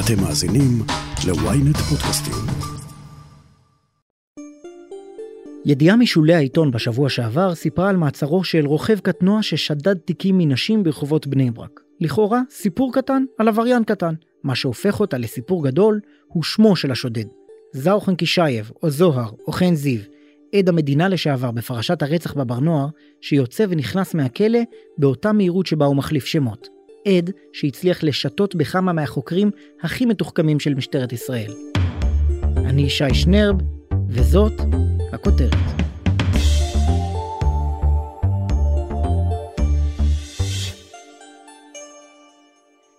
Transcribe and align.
אתם 0.00 0.22
מאזינים 0.22 0.82
ל-ynet 1.26 1.78
פודקאסטים. 1.78 2.34
ידיעה 5.64 5.96
משולי 5.96 6.34
העיתון 6.34 6.70
בשבוע 6.70 7.08
שעבר 7.08 7.54
סיפרה 7.54 7.88
על 7.88 7.96
מעצרו 7.96 8.44
של 8.44 8.66
רוכב 8.66 8.98
קטנוע 8.98 9.42
ששדד 9.42 9.94
תיקים 9.94 10.38
מנשים 10.38 10.82
ברחובות 10.82 11.26
בני 11.26 11.50
ברק. 11.50 11.80
לכאורה, 12.00 12.40
סיפור 12.50 12.92
קטן 12.92 13.24
על 13.38 13.48
עבריין 13.48 13.84
קטן. 13.84 14.14
מה 14.44 14.54
שהופך 14.54 15.00
אותה 15.00 15.18
לסיפור 15.18 15.64
גדול 15.64 16.00
הוא 16.26 16.42
שמו 16.42 16.76
של 16.76 16.90
השודד. 16.90 17.26
זאו 17.72 18.00
חנקישייב, 18.00 18.70
או 18.82 18.90
זוהר, 18.90 19.30
או 19.46 19.52
חן 19.52 19.74
זיו, 19.74 20.00
עד 20.54 20.68
המדינה 20.68 21.08
לשעבר 21.08 21.50
בפרשת 21.50 22.02
הרצח 22.02 22.34
בבר 22.34 22.60
נוער, 22.60 22.86
שיוצא 23.20 23.64
ונכנס 23.68 24.14
מהכלא 24.14 24.60
באותה 24.98 25.32
מהירות 25.32 25.66
שבה 25.66 25.86
הוא 25.86 25.96
מחליף 25.96 26.24
שמות. 26.24 26.75
עד 27.06 27.30
שהצליח 27.52 28.02
לשתות 28.02 28.54
בכמה 28.54 28.92
מהחוקרים 28.92 29.50
הכי 29.82 30.06
מתוחכמים 30.06 30.60
של 30.60 30.74
משטרת 30.74 31.12
ישראל. 31.12 31.52
אני 32.56 32.82
ישי 32.82 33.14
שנרב, 33.14 33.56
וזאת 34.08 34.52
הכותרת. 35.12 35.54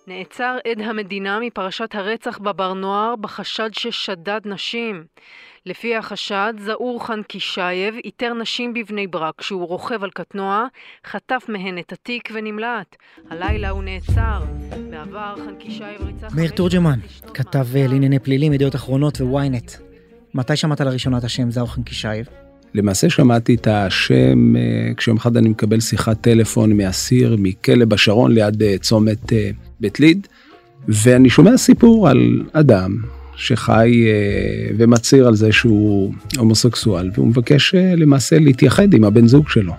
נעצר 0.06 0.56
עד 0.64 0.80
המדינה 0.80 1.40
מפרשת 1.40 1.94
הרצח 1.94 2.38
בבר 2.38 2.74
נוער 2.74 3.16
בחשד 3.16 3.70
ששדד 3.72 4.40
נשים. 4.44 5.04
לפי 5.68 5.96
החשד, 5.96 6.54
זעור 6.64 7.06
חן 7.06 7.22
קישייב 7.22 7.94
איתר 8.04 8.34
נשים 8.34 8.74
בבני 8.74 9.06
ברק 9.06 9.34
כשהוא 9.38 9.68
רוכב 9.68 10.04
על 10.04 10.10
קטנוע, 10.10 10.66
חטף 11.06 11.42
מהן 11.48 11.78
את 11.78 11.92
התיק 11.92 12.28
ונמלט. 12.34 12.96
הלילה 13.30 13.70
הוא 13.70 13.82
נעצר. 13.82 14.44
בעבר 14.90 15.34
חנקישייב 15.36 16.02
ריצה... 16.06 16.26
מאיר 16.34 16.50
תורג'מן, 16.50 16.98
כתב 17.34 17.66
אה, 17.76 17.86
לענייני 17.86 18.18
פלילים, 18.18 18.52
ידיעות 18.52 18.74
אחרונות 18.74 19.20
וויינט. 19.20 19.72
מתי 20.34 20.56
שמעת 20.56 20.80
לראשונה 20.80 21.18
את 21.18 21.24
השם 21.24 21.50
זאור 21.50 21.74
חנקישייב? 21.74 22.26
למעשה 22.74 23.10
שמעתי 23.10 23.54
את 23.54 23.66
השם 23.66 24.56
אה, 24.56 24.94
כשיום 24.96 25.16
אחד 25.16 25.36
אני 25.36 25.48
מקבל 25.48 25.80
שיחת 25.80 26.20
טלפון 26.20 26.72
מאסיר 26.72 27.36
מכלא 27.38 27.84
השרון 27.84 28.32
ליד 28.32 28.62
אה, 28.62 28.78
צומת 28.78 29.32
בית 29.80 30.00
ליד, 30.00 30.26
ואני 30.88 31.30
שומע 31.30 31.56
סיפור 31.56 32.08
על 32.08 32.42
אדם 32.52 33.17
שחי 33.38 34.04
אה, 34.06 34.70
ומצהיר 34.76 35.28
על 35.28 35.34
זה 35.34 35.52
שהוא 35.52 36.12
הומוסקסואל, 36.38 37.10
והוא 37.14 37.26
מבקש 37.26 37.74
אה, 37.74 37.94
למעשה 37.96 38.38
להתייחד 38.38 38.94
עם 38.94 39.04
הבן 39.04 39.26
זוג 39.26 39.48
שלו. 39.48 39.72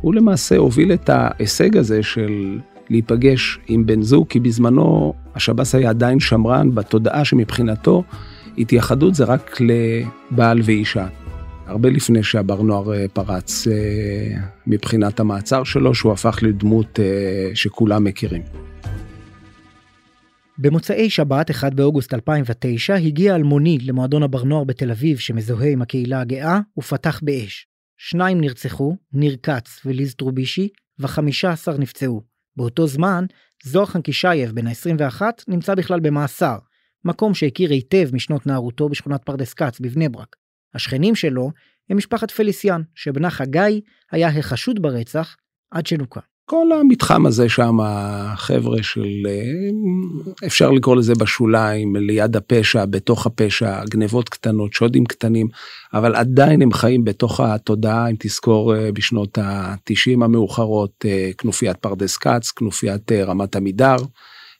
הוא 0.00 0.14
למעשה 0.14 0.56
הוביל 0.56 0.92
את 0.92 1.10
ההישג 1.12 1.76
הזה 1.76 2.02
של 2.02 2.58
להיפגש 2.90 3.58
עם 3.68 3.86
בן 3.86 4.02
זוג, 4.02 4.26
כי 4.28 4.40
בזמנו 4.40 5.14
השב"ס 5.34 5.74
היה 5.74 5.90
עדיין 5.90 6.20
שמרן 6.20 6.74
בתודעה 6.74 7.24
שמבחינתו 7.24 8.02
התייחדות 8.58 9.14
זה 9.14 9.24
רק 9.24 9.58
לבעל 9.60 10.60
ואישה. 10.64 11.06
הרבה 11.66 11.90
לפני 11.90 12.22
שהבר 12.22 12.62
נוער 12.62 12.94
אה, 12.94 13.04
פרץ 13.12 13.68
מבחינת 14.66 15.20
המעצר 15.20 15.64
שלו, 15.64 15.94
שהוא 15.94 16.12
הפך 16.12 16.38
לדמות 16.42 16.98
שכולם 17.54 18.04
מכירים. 18.04 18.71
במוצאי 20.62 21.10
שבת, 21.10 21.50
1 21.50 21.74
באוגוסט 21.74 22.14
2009, 22.14 22.94
הגיע 22.94 23.34
אלמוני 23.34 23.78
למועדון 23.78 24.22
הבר 24.22 24.44
נוער 24.44 24.64
בתל 24.64 24.90
אביב 24.90 25.18
שמזוהה 25.18 25.68
עם 25.70 25.82
הקהילה 25.82 26.20
הגאה, 26.20 26.60
ופתח 26.78 27.20
באש. 27.22 27.66
שניים 27.96 28.40
נרצחו, 28.40 28.96
ניר 29.12 29.36
כץ 29.42 29.80
וליז 29.86 30.14
טרובושי, 30.14 30.68
ו-15 30.98 31.78
נפצעו. 31.78 32.22
באותו 32.56 32.86
זמן, 32.86 33.24
זאור 33.64 33.86
חנקישייב, 33.86 34.50
בן 34.50 34.66
ה-21, 34.66 35.22
נמצא 35.48 35.74
בכלל 35.74 36.00
במאסר, 36.00 36.58
מקום 37.04 37.34
שהכיר 37.34 37.70
היטב 37.70 38.08
משנות 38.12 38.46
נערותו 38.46 38.88
בשכונת 38.88 39.22
פרדס 39.24 39.54
כץ 39.54 39.80
בבני 39.80 40.08
ברק. 40.08 40.36
השכנים 40.74 41.14
שלו 41.14 41.50
הם 41.90 41.96
משפחת 41.96 42.30
פליסיאן, 42.30 42.82
שבנה 42.94 43.30
חגי 43.30 43.80
היה 44.10 44.28
החשוד 44.28 44.82
ברצח 44.82 45.36
עד 45.70 45.86
שנוקה. 45.86 46.20
כל 46.44 46.66
המתחם 46.80 47.26
הזה 47.26 47.48
שם, 47.48 47.76
חבר'ה 48.36 48.82
של, 48.82 49.26
אפשר 50.46 50.70
לקרוא 50.70 50.96
לזה 50.96 51.12
בשוליים, 51.14 51.96
ליד 51.96 52.36
הפשע, 52.36 52.84
בתוך 52.84 53.26
הפשע, 53.26 53.84
גנבות 53.90 54.28
קטנות, 54.28 54.72
שודים 54.72 55.04
קטנים, 55.04 55.48
אבל 55.94 56.14
עדיין 56.14 56.62
הם 56.62 56.72
חיים 56.72 57.04
בתוך 57.04 57.40
התודעה, 57.40 58.10
אם 58.10 58.16
תזכור 58.18 58.74
בשנות 58.94 59.38
ה-90 59.38 60.24
המאוחרות, 60.24 61.04
כנופיית 61.38 61.76
פרדס 61.76 62.16
כץ, 62.16 62.50
כנופיית 62.50 63.12
רמת 63.12 63.56
עמידר, 63.56 63.96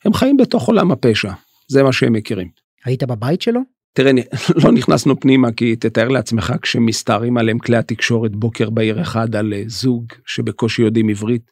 הם 0.05 0.13
חיים 0.13 0.37
בתוך 0.37 0.67
עולם 0.67 0.91
הפשע, 0.91 1.31
זה 1.67 1.83
מה 1.83 1.93
שהם 1.93 2.13
מכירים. 2.13 2.47
היית 2.85 3.03
בבית 3.03 3.41
שלו? 3.41 3.61
תראה, 3.93 4.11
לא 4.63 4.71
נכנסנו 4.71 5.19
פנימה 5.19 5.51
כי 5.51 5.75
תתאר 5.75 6.07
לעצמך 6.07 6.53
כשמסתערים 6.61 7.37
עליהם 7.37 7.59
כלי 7.59 7.77
התקשורת 7.77 8.35
בוקר 8.35 8.69
בהיר 8.69 9.01
אחד 9.01 9.35
על 9.35 9.53
זוג 9.67 10.05
שבקושי 10.25 10.81
יודעים 10.81 11.09
עברית. 11.09 11.51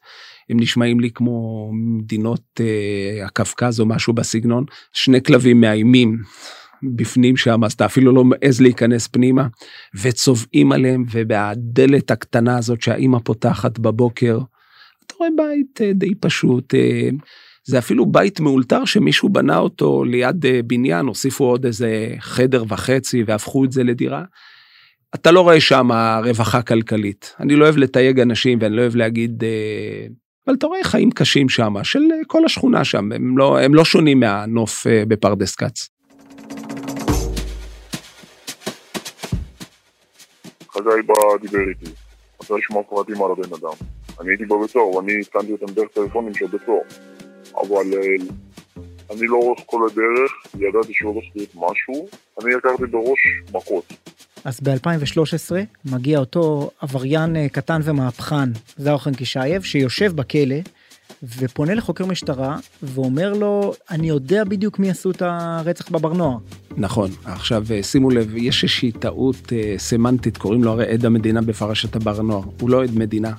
הם 0.50 0.60
נשמעים 0.60 1.00
לי 1.00 1.10
כמו 1.10 1.70
מדינות 1.74 2.60
אה, 2.60 3.26
הקווקז 3.26 3.80
או 3.80 3.86
משהו 3.86 4.12
בסגנון, 4.12 4.64
שני 4.92 5.22
כלבים 5.22 5.60
מאיימים 5.60 6.18
בפנים 6.96 7.36
שם, 7.36 7.64
אז 7.64 7.72
אתה 7.72 7.84
אפילו 7.84 8.12
לא 8.12 8.24
מעז 8.24 8.60
להיכנס 8.60 9.06
פנימה, 9.06 9.46
וצובעים 10.02 10.72
עליהם, 10.72 11.04
ובדלת 11.12 12.10
הקטנה 12.10 12.58
הזאת 12.58 12.82
שהאימא 12.82 13.18
פותחת 13.24 13.78
בבוקר, 13.78 14.38
אתה 15.06 15.14
רואה 15.18 15.30
בית 15.36 15.80
אה, 15.80 15.92
די 15.92 16.14
פשוט. 16.14 16.74
זה 17.64 17.78
אפילו 17.78 18.06
בית 18.06 18.40
מאולתר 18.40 18.84
שמישהו 18.84 19.28
בנה 19.28 19.58
אותו 19.58 20.04
ליד 20.04 20.46
אה, 20.46 20.60
בניין, 20.66 21.06
הוסיפו 21.06 21.44
עוד 21.44 21.66
איזה 21.66 22.14
חדר 22.18 22.64
וחצי 22.68 23.22
והפכו 23.26 23.64
את 23.64 23.72
זה 23.72 23.84
לדירה. 23.84 24.24
אתה 25.14 25.30
לא 25.30 25.40
רואה 25.40 25.60
שם 25.60 25.88
רווחה 26.24 26.62
כלכלית. 26.62 27.34
אני 27.40 27.56
לא 27.56 27.64
אוהב 27.64 27.76
לתייג 27.76 28.20
אנשים 28.20 28.58
ואני 28.60 28.76
לא 28.76 28.80
אוהב 28.80 28.96
להגיד 28.96 29.44
אה, 29.44 30.06
אבל 30.46 30.56
אתה 30.56 30.66
רואה 30.66 30.84
חיים 30.84 31.10
קשים 31.10 31.48
שם, 31.48 31.74
של 31.82 31.98
אה, 31.98 32.16
כל 32.26 32.44
השכונה 32.44 32.84
שם, 32.84 33.12
הם 33.12 33.38
לא, 33.38 33.58
הם 33.58 33.74
לא 33.74 33.84
שונים 33.84 34.20
מהנוף 34.20 34.86
בפרדס 35.08 35.54
כץ. 35.54 35.88
חגי 40.70 41.02
בא 41.06 41.14
דיבר 41.40 41.68
איתי, 41.68 41.90
רצה 42.42 42.54
לשמוע 42.56 42.82
פרטים 42.82 43.22
על 43.22 43.30
הבן 43.30 43.54
אדם. 43.60 43.86
אני 44.20 44.30
הייתי 44.30 44.44
בבית 44.44 44.70
סוהר 44.70 44.96
ואני 44.96 45.12
עדכנתי 45.12 45.52
אותם 45.52 45.72
דרך 45.72 45.88
טלפונים 45.94 46.34
של 46.34 46.46
בית 46.46 46.60
סוהר. 46.66 47.11
אבל 47.56 47.94
אה, 47.94 48.26
אני 49.10 49.26
לא 49.26 49.38
לאורך 49.40 49.60
כל 49.66 49.88
הדרך 49.90 50.32
ידעתי 50.54 50.92
שהולך 50.92 51.24
להיות 51.34 51.54
משהו, 51.54 52.08
אני 52.42 52.54
לקחתי 52.54 52.86
בראש 52.86 53.18
מכות. 53.54 53.92
אז 54.44 54.60
ב-2013 54.60 55.52
מגיע 55.84 56.18
אותו 56.18 56.70
עבריין 56.80 57.36
אה, 57.36 57.48
קטן 57.48 57.80
ומהפכן, 57.84 58.48
זאו 58.76 58.98
חנקישייב, 58.98 59.62
שיושב 59.62 60.12
בכלא 60.16 60.56
ופונה 61.38 61.74
לחוקר 61.74 62.06
משטרה 62.06 62.56
ואומר 62.82 63.32
לו, 63.32 63.74
אני 63.90 64.08
יודע 64.08 64.44
בדיוק 64.44 64.78
מי 64.78 64.90
עשו 64.90 65.10
את 65.10 65.22
הרצח 65.22 65.88
בבר 65.90 66.12
נוער. 66.12 66.36
נכון, 66.76 67.10
עכשיו 67.24 67.64
אה, 67.70 67.82
שימו 67.82 68.10
לב, 68.10 68.36
יש 68.36 68.64
איזושהי 68.64 68.92
טעות 68.92 69.52
אה, 69.52 69.74
סמנטית, 69.78 70.36
קוראים 70.36 70.64
לו 70.64 70.70
הרי 70.70 70.86
עד 70.86 71.04
המדינה 71.04 71.40
בפרשת 71.40 71.96
הבר 71.96 72.22
נוער, 72.22 72.42
הוא 72.60 72.70
לא 72.70 72.82
עד 72.82 72.94
מדינה, 72.94 73.32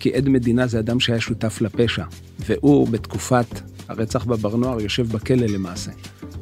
כי 0.00 0.14
עד 0.14 0.28
מדינה 0.28 0.66
זה 0.66 0.78
אדם 0.78 1.00
שהיה 1.00 1.20
שותף 1.20 1.60
לפשע, 1.60 2.04
והוא 2.38 2.88
בתקופת 2.88 3.60
הרצח 3.88 4.24
בבר 4.24 4.56
נוער 4.56 4.80
יושב 4.80 5.08
בכלא 5.12 5.46
למעשה. 5.46 5.90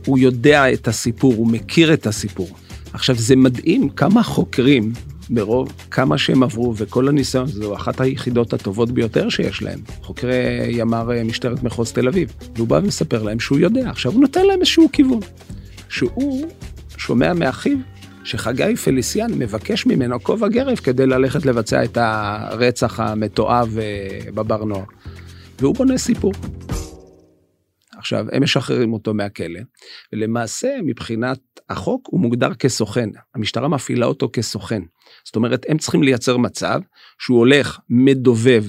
הוא 0.06 0.18
יודע 0.18 0.72
את 0.72 0.88
הסיפור, 0.88 1.34
הוא 1.34 1.46
מכיר 1.46 1.94
את 1.94 2.06
הסיפור. 2.06 2.48
עכשיו 2.92 3.16
זה 3.18 3.36
מדהים 3.36 3.88
כמה 3.88 4.22
חוקרים 4.22 4.92
ברוב 5.30 5.72
כמה 5.90 6.18
שהם 6.18 6.42
עברו 6.42 6.74
וכל 6.76 7.08
הניסיון 7.08 7.46
זו 7.46 7.74
אחת 7.74 8.00
היחידות 8.00 8.52
הטובות 8.52 8.90
ביותר 8.90 9.28
שיש 9.28 9.62
להם. 9.62 9.78
חוקרי 10.02 10.66
ימ"ר 10.68 11.12
אה, 11.12 11.24
משטרת 11.24 11.62
מחוז 11.62 11.92
תל 11.92 12.08
אביב. 12.08 12.32
והוא 12.56 12.68
בא 12.68 12.74
ומספר 12.74 13.22
להם 13.22 13.40
שהוא 13.40 13.58
יודע. 13.58 13.90
עכשיו 13.90 14.12
הוא 14.12 14.20
נותן 14.20 14.46
להם 14.46 14.60
איזשהו 14.60 14.88
כיוון. 14.92 15.20
שהוא 15.88 16.48
שומע 16.96 17.32
מאחיו 17.32 17.76
שחגי 18.24 18.76
פליסיאן 18.76 19.32
מבקש 19.34 19.86
ממנו 19.86 20.22
כובע 20.22 20.48
גרב 20.48 20.76
כדי 20.76 21.06
ללכת 21.06 21.46
לבצע 21.46 21.84
את 21.84 21.98
הרצח 22.00 23.00
המתועב 23.00 23.78
אה, 23.78 24.18
בבר 24.34 24.64
נוער. 24.64 24.84
והוא 25.60 25.74
בונה 25.74 25.98
סיפור. 25.98 26.32
עכשיו, 28.06 28.26
הם 28.32 28.42
משחררים 28.42 28.92
אותו 28.92 29.14
מהכלא, 29.14 29.60
ולמעשה 30.12 30.68
מבחינת 30.84 31.38
החוק 31.68 32.08
הוא 32.10 32.20
מוגדר 32.20 32.54
כסוכן, 32.54 33.08
המשטרה 33.34 33.68
מפעילה 33.68 34.06
אותו 34.06 34.30
כסוכן. 34.32 34.82
זאת 35.24 35.36
אומרת, 35.36 35.66
הם 35.68 35.78
צריכים 35.78 36.02
לייצר 36.02 36.36
מצב 36.36 36.80
שהוא 37.18 37.38
הולך, 37.38 37.78
מדובב 37.88 38.64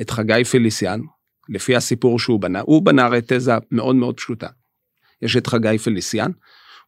את 0.00 0.10
חגי 0.10 0.44
פליסיאן, 0.44 1.00
לפי 1.48 1.76
הסיפור 1.76 2.18
שהוא 2.18 2.40
בנה, 2.40 2.60
הוא 2.60 2.82
בנה 2.82 3.04
הרי 3.04 3.20
תזה 3.26 3.52
מאוד 3.70 3.96
מאוד 3.96 4.16
פשוטה. 4.16 4.48
יש 5.22 5.36
את 5.36 5.46
חגי 5.46 5.78
פליסיאן, 5.78 6.30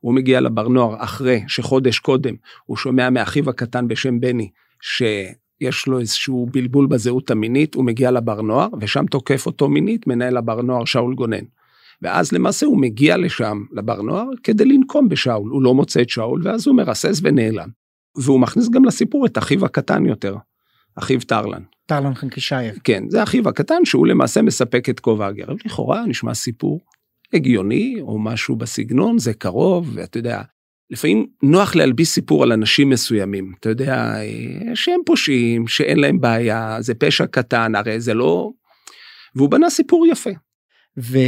הוא 0.01 0.15
מגיע 0.15 0.41
לבר 0.41 0.69
נוער 0.69 1.05
אחרי 1.05 1.45
שחודש 1.49 1.99
קודם 1.99 2.35
הוא 2.65 2.77
שומע 2.77 3.11
מאחיו 3.11 3.51
הקטן 3.51 3.89
בשם 3.89 4.21
בני, 4.21 4.51
ש... 4.81 5.03
יש 5.61 5.87
לו 5.87 6.01
איזשהו 6.01 6.47
בלבול 6.53 6.87
בזהות 6.87 7.31
המינית, 7.31 7.75
הוא 7.75 7.85
מגיע 7.85 8.11
לבר 8.11 8.43
נוער, 8.43 8.69
ושם 8.81 9.07
תוקף 9.07 9.47
אותו 9.47 9.69
מינית 9.69 10.07
מנהל 10.07 10.37
הבר 10.37 10.63
נוער 10.63 10.85
שאול 10.85 11.15
גונן. 11.15 11.45
ואז 12.03 12.33
למעשה 12.33 12.67
הוא 12.67 12.81
מגיע 12.81 13.17
לשם, 13.17 13.63
לבר 13.73 14.03
נוער, 14.03 14.29
כדי 14.43 14.65
לנקום 14.65 15.09
בשאול. 15.09 15.51
הוא 15.51 15.63
לא 15.63 15.75
מוצא 15.75 16.03
את 16.03 16.09
שאול, 16.09 16.41
ואז 16.45 16.67
הוא 16.67 16.77
מרסס 16.77 17.21
ונעלם. 17.23 17.69
והוא 18.17 18.41
מכניס 18.41 18.69
גם 18.69 18.85
לסיפור 18.85 19.27
את 19.27 19.39
אחיו 19.39 19.65
הקטן 19.65 20.07
יותר, 20.07 20.37
אחיו 20.99 21.21
טרלן. 21.21 21.63
טרלן 21.87 22.15
חנקישייב. 22.15 22.79
כן, 22.85 23.05
זה 23.09 23.23
אחיו 23.23 23.49
הקטן 23.49 23.85
שהוא 23.85 24.07
למעשה 24.07 24.43
מספק 24.43 24.89
את 24.89 25.01
כובע 25.01 25.27
הגרב. 25.27 25.57
לכאורה 25.65 26.07
נשמע 26.07 26.35
סיפור 26.35 26.81
הגיוני, 27.33 27.97
או 28.01 28.19
משהו 28.19 28.57
בסגנון, 28.57 29.19
זה 29.19 29.35
קרוב, 29.35 29.91
ואתה 29.95 30.19
יודע, 30.19 30.43
לפעמים 30.91 31.27
נוח 31.43 31.77
להלביס 31.77 32.15
סיפור 32.15 32.43
על 32.43 32.53
אנשים 32.53 32.91
מסוימים, 32.91 33.53
אתה 33.61 33.69
יודע, 33.69 34.15
שהם 34.75 35.01
פושעים, 35.07 35.69
שאין 35.69 35.99
להם 35.99 36.21
בעיה, 36.21 36.77
זה 36.81 36.95
פשע 36.95 37.27
קטן, 37.27 37.75
הרי 37.75 38.01
זה 38.01 38.15
לא... 38.15 38.51
והוא 39.35 39.51
בנה 39.51 39.71
סיפור 39.71 40.07
יפה. 40.07 40.31
ו... 40.99 41.19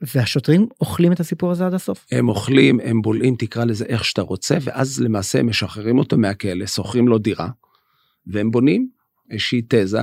והשוטרים 0.00 0.66
אוכלים 0.80 1.12
את 1.12 1.20
הסיפור 1.20 1.50
הזה 1.50 1.66
עד 1.66 1.74
הסוף. 1.74 2.06
הם 2.10 2.28
אוכלים, 2.28 2.80
הם 2.84 3.02
בולעים, 3.02 3.36
תקרא 3.36 3.64
לזה 3.64 3.84
איך 3.84 4.04
שאתה 4.04 4.22
רוצה, 4.22 4.56
ואז 4.60 5.00
למעשה 5.00 5.38
הם 5.38 5.46
משחררים 5.46 5.98
אותו 5.98 6.18
מהכלא, 6.18 6.66
שוכרים 6.66 7.08
לו 7.08 7.18
דירה, 7.18 7.48
והם 8.26 8.50
בונים 8.50 8.88
איזושהי 9.30 9.62
תזה 9.68 10.02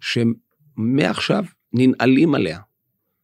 שמעכשיו 0.00 1.44
ננעלים 1.72 2.34
עליה. 2.34 2.58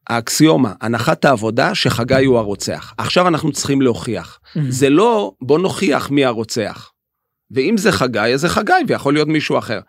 האקסיומה, 0.09 0.73
הנחת 0.81 1.25
העבודה 1.25 1.75
שחגי 1.75 2.25
הוא 2.25 2.38
הרוצח. 2.38 2.94
עכשיו 2.99 3.29
אנחנו 3.29 3.53
צריכים 3.53 3.82
להוכיח. 3.82 4.41
Mm-hmm. 4.44 4.61
זה 4.69 4.91
לא 4.91 5.35
בוא 5.41 5.59
נוכיח 5.59 6.11
מי 6.11 6.25
הרוצח. 6.25 6.93
ואם 7.50 7.76
זה 7.76 7.93
חגי, 7.93 8.19
אז 8.19 8.41
זה 8.41 8.49
חגי, 8.49 8.73
ויכול 8.88 9.14
להיות 9.14 9.29
מישהו 9.29 9.59
אחר. 9.59 9.81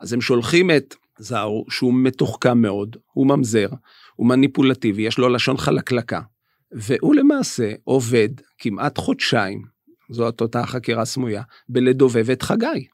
אז 0.00 0.12
הם 0.12 0.20
שולחים 0.20 0.70
את 0.70 0.94
זאור, 1.18 1.66
שהוא 1.70 1.94
מתוחכם 1.94 2.58
מאוד, 2.58 2.96
הוא 3.12 3.26
ממזר, 3.26 3.68
הוא 4.16 4.26
מניפולטיבי, 4.26 5.02
יש 5.02 5.18
לו 5.18 5.28
לשון 5.28 5.56
חלקלקה. 5.56 6.20
והוא 6.72 7.14
למעשה 7.14 7.72
עובד 7.84 8.28
כמעט 8.58 8.98
חודשיים, 8.98 9.62
זאת 10.10 10.40
אותה 10.40 10.66
חקירה 10.66 11.04
סמויה, 11.04 11.42
בלדובב 11.68 12.30
את 12.30 12.42
חגי. 12.42 12.86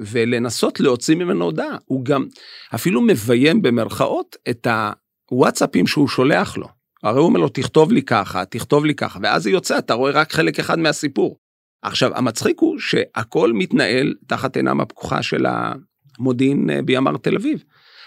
ולנסות 0.00 0.80
להוציא 0.80 1.14
ממנו 1.14 1.44
הודעה. 1.44 1.76
הוא 1.84 2.04
גם 2.04 2.26
אפילו 2.74 3.00
מביים 3.00 3.62
במרכאות 3.62 4.36
את 4.50 4.66
הוואטסאפים 5.30 5.86
שהוא 5.86 6.08
שולח 6.08 6.56
לו. 6.56 6.68
הרי 7.02 7.18
הוא 7.18 7.26
אומר 7.26 7.40
לו, 7.40 7.48
תכתוב 7.48 7.92
לי 7.92 8.02
ככה, 8.02 8.44
תכתוב 8.44 8.84
לי 8.84 8.94
ככה, 8.94 9.18
ואז 9.22 9.42
זה 9.42 9.50
יוצא, 9.50 9.78
אתה 9.78 9.94
רואה 9.94 10.12
רק 10.12 10.32
חלק 10.32 10.58
אחד 10.58 10.78
מהסיפור. 10.78 11.36
עכשיו, 11.82 12.16
המצחיק 12.16 12.60
הוא 12.60 12.78
שהכל 12.78 13.52
מתנהל 13.52 14.14
תחת 14.26 14.56
עינם 14.56 14.80
הפקוחה 14.80 15.22
של 15.22 15.46
המודיעין 16.18 16.70
אה, 16.70 16.82
בימ"ר 16.82 17.16
תל 17.16 17.36
אביב. 17.36 17.64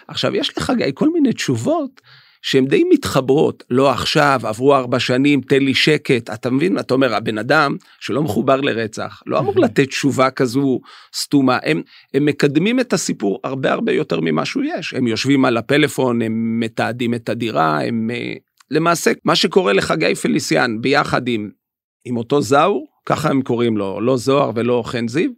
עכשיו, 0.08 0.36
יש 0.36 0.58
לך 0.58 0.72
גיא 0.78 0.86
כל 0.94 1.10
מיני 1.10 1.34
תשובות 1.34 2.02
שהן 2.48 2.66
די 2.66 2.84
מתחברות, 2.94 3.64
לא 3.70 3.90
עכשיו, 3.92 4.40
עברו 4.44 4.76
ארבע 4.76 5.00
שנים, 5.00 5.42
תן 5.42 5.64
לי 5.64 5.74
שקט, 5.74 6.30
אתה 6.30 6.50
מבין? 6.50 6.80
אתה 6.80 6.94
אומר, 6.94 7.16
הבן 7.16 7.38
אדם 7.38 7.76
שלא 8.00 8.24
מחובר 8.24 8.62
לרצח, 8.62 9.24
לא 9.26 9.40
אמור 9.40 9.60
לתת 9.60 9.88
תשובה 9.88 10.30
כזו 10.30 10.80
סתומה, 11.16 11.58
הם, 11.64 11.82
הם 12.14 12.26
מקדמים 12.26 12.80
את 12.80 12.94
הסיפור 12.94 13.40
הרבה 13.44 13.72
הרבה 13.72 13.92
יותר 13.92 14.20
ממה 14.22 14.46
שהוא 14.46 14.64
יש, 14.78 14.94
הם 14.94 15.08
יושבים 15.08 15.46
על 15.46 15.58
הפלאפון, 15.58 16.22
הם 16.22 16.60
מתעדים 16.60 17.14
את 17.14 17.30
הדירה, 17.30 17.84
הם... 17.84 18.10
אה, 18.14 18.34
למעשה, 18.72 19.12
מה 19.26 19.36
שקורה 19.36 19.74
לחגי 19.74 20.16
פליסיאן 20.16 20.82
ביחד 20.82 21.28
עם, 21.28 21.50
עם 22.06 22.18
אותו 22.18 22.42
זאור, 22.42 22.88
ככה 23.06 23.30
הם 23.30 23.42
קוראים 23.42 23.78
לו, 23.78 24.02
לא 24.02 24.18
זוהר 24.18 24.52
ולא 24.56 24.84
חן 24.86 25.08
זיו, 25.08 25.32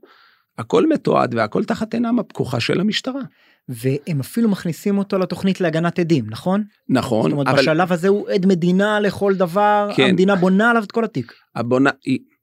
הכל 0.57 0.87
מתועד 0.87 1.35
והכל 1.35 1.63
תחת 1.63 1.93
עינם 1.93 2.19
הפקוחה 2.19 2.59
של 2.59 2.79
המשטרה. 2.79 3.21
והם 3.69 4.19
אפילו 4.19 4.49
מכניסים 4.49 4.97
אותו 4.97 5.17
לתוכנית 5.17 5.61
להגנת 5.61 5.99
עדים, 5.99 6.25
נכון? 6.29 6.63
נכון, 6.89 7.23
זאת 7.23 7.31
אומרת, 7.31 7.47
אבל... 7.47 7.61
בשלב 7.61 7.91
הזה 7.91 8.07
הוא 8.07 8.29
עד 8.29 8.45
מדינה 8.45 8.99
לכל 8.99 9.35
דבר, 9.35 9.89
כן. 9.95 10.09
המדינה 10.09 10.35
בונה 10.35 10.69
עליו 10.69 10.83
את 10.83 10.91
כל 10.91 11.03
התיק. 11.03 11.33
הבונה, 11.55 11.89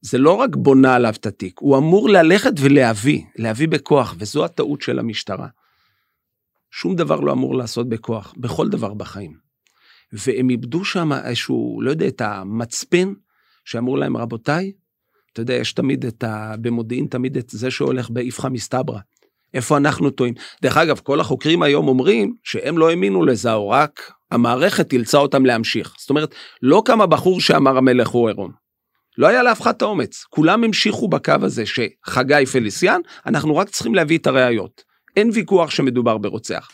זה 0.00 0.18
לא 0.18 0.32
רק 0.32 0.56
בונה 0.56 0.94
עליו 0.94 1.14
את 1.20 1.26
התיק, 1.26 1.58
הוא 1.60 1.78
אמור 1.78 2.08
ללכת 2.08 2.52
ולהביא, 2.60 3.22
להביא 3.38 3.68
בכוח, 3.68 4.14
וזו 4.18 4.44
הטעות 4.44 4.82
של 4.82 4.98
המשטרה. 4.98 5.48
שום 6.70 6.96
דבר 6.96 7.20
לא 7.20 7.32
אמור 7.32 7.54
לעשות 7.54 7.88
בכוח, 7.88 8.34
בכל 8.36 8.68
דבר 8.68 8.94
בחיים. 8.94 9.32
והם 10.12 10.50
איבדו 10.50 10.84
שם 10.84 11.12
איזשהו, 11.12 11.80
לא 11.82 11.90
יודע, 11.90 12.08
את 12.08 12.20
המצפן 12.20 13.12
שאמרו 13.64 13.96
להם, 13.96 14.16
רבותיי, 14.16 14.72
אתה 15.32 15.42
יודע, 15.42 15.54
יש 15.54 15.72
תמיד 15.72 16.06
את 16.06 16.24
ה... 16.24 16.54
במודיעין 16.60 17.06
תמיד 17.06 17.36
את 17.36 17.50
זה 17.50 17.70
שהולך 17.70 18.10
באיפכא 18.10 18.48
מסתברא. 18.48 18.98
איפה 19.54 19.76
אנחנו 19.76 20.10
טועים? 20.10 20.34
דרך 20.62 20.76
אגב, 20.76 21.00
כל 21.02 21.20
החוקרים 21.20 21.62
היום 21.62 21.88
אומרים 21.88 22.34
שהם 22.44 22.78
לא 22.78 22.90
האמינו 22.90 23.24
לזהו, 23.24 23.68
רק 23.68 24.12
המערכת 24.30 24.92
אילצה 24.92 25.18
אותם 25.18 25.46
להמשיך. 25.46 25.94
זאת 25.98 26.10
אומרת, 26.10 26.34
לא 26.62 26.82
קם 26.84 27.00
הבחור 27.00 27.40
שאמר 27.40 27.76
המלך 27.76 28.08
הוא 28.08 28.28
עירום. 28.28 28.50
לא 29.18 29.26
היה 29.26 29.42
לאף 29.42 29.60
אחד 29.60 29.74
את 29.74 29.82
האומץ. 29.82 30.24
כולם 30.30 30.64
המשיכו 30.64 31.08
בקו 31.08 31.34
הזה 31.42 31.64
שחגי 31.66 32.46
פליסיאן, 32.52 33.00
אנחנו 33.26 33.56
רק 33.56 33.68
צריכים 33.68 33.94
להביא 33.94 34.18
את 34.18 34.26
הראיות. 34.26 34.82
אין 35.16 35.30
ויכוח 35.32 35.70
שמדובר 35.70 36.18
ברוצח. 36.18 36.68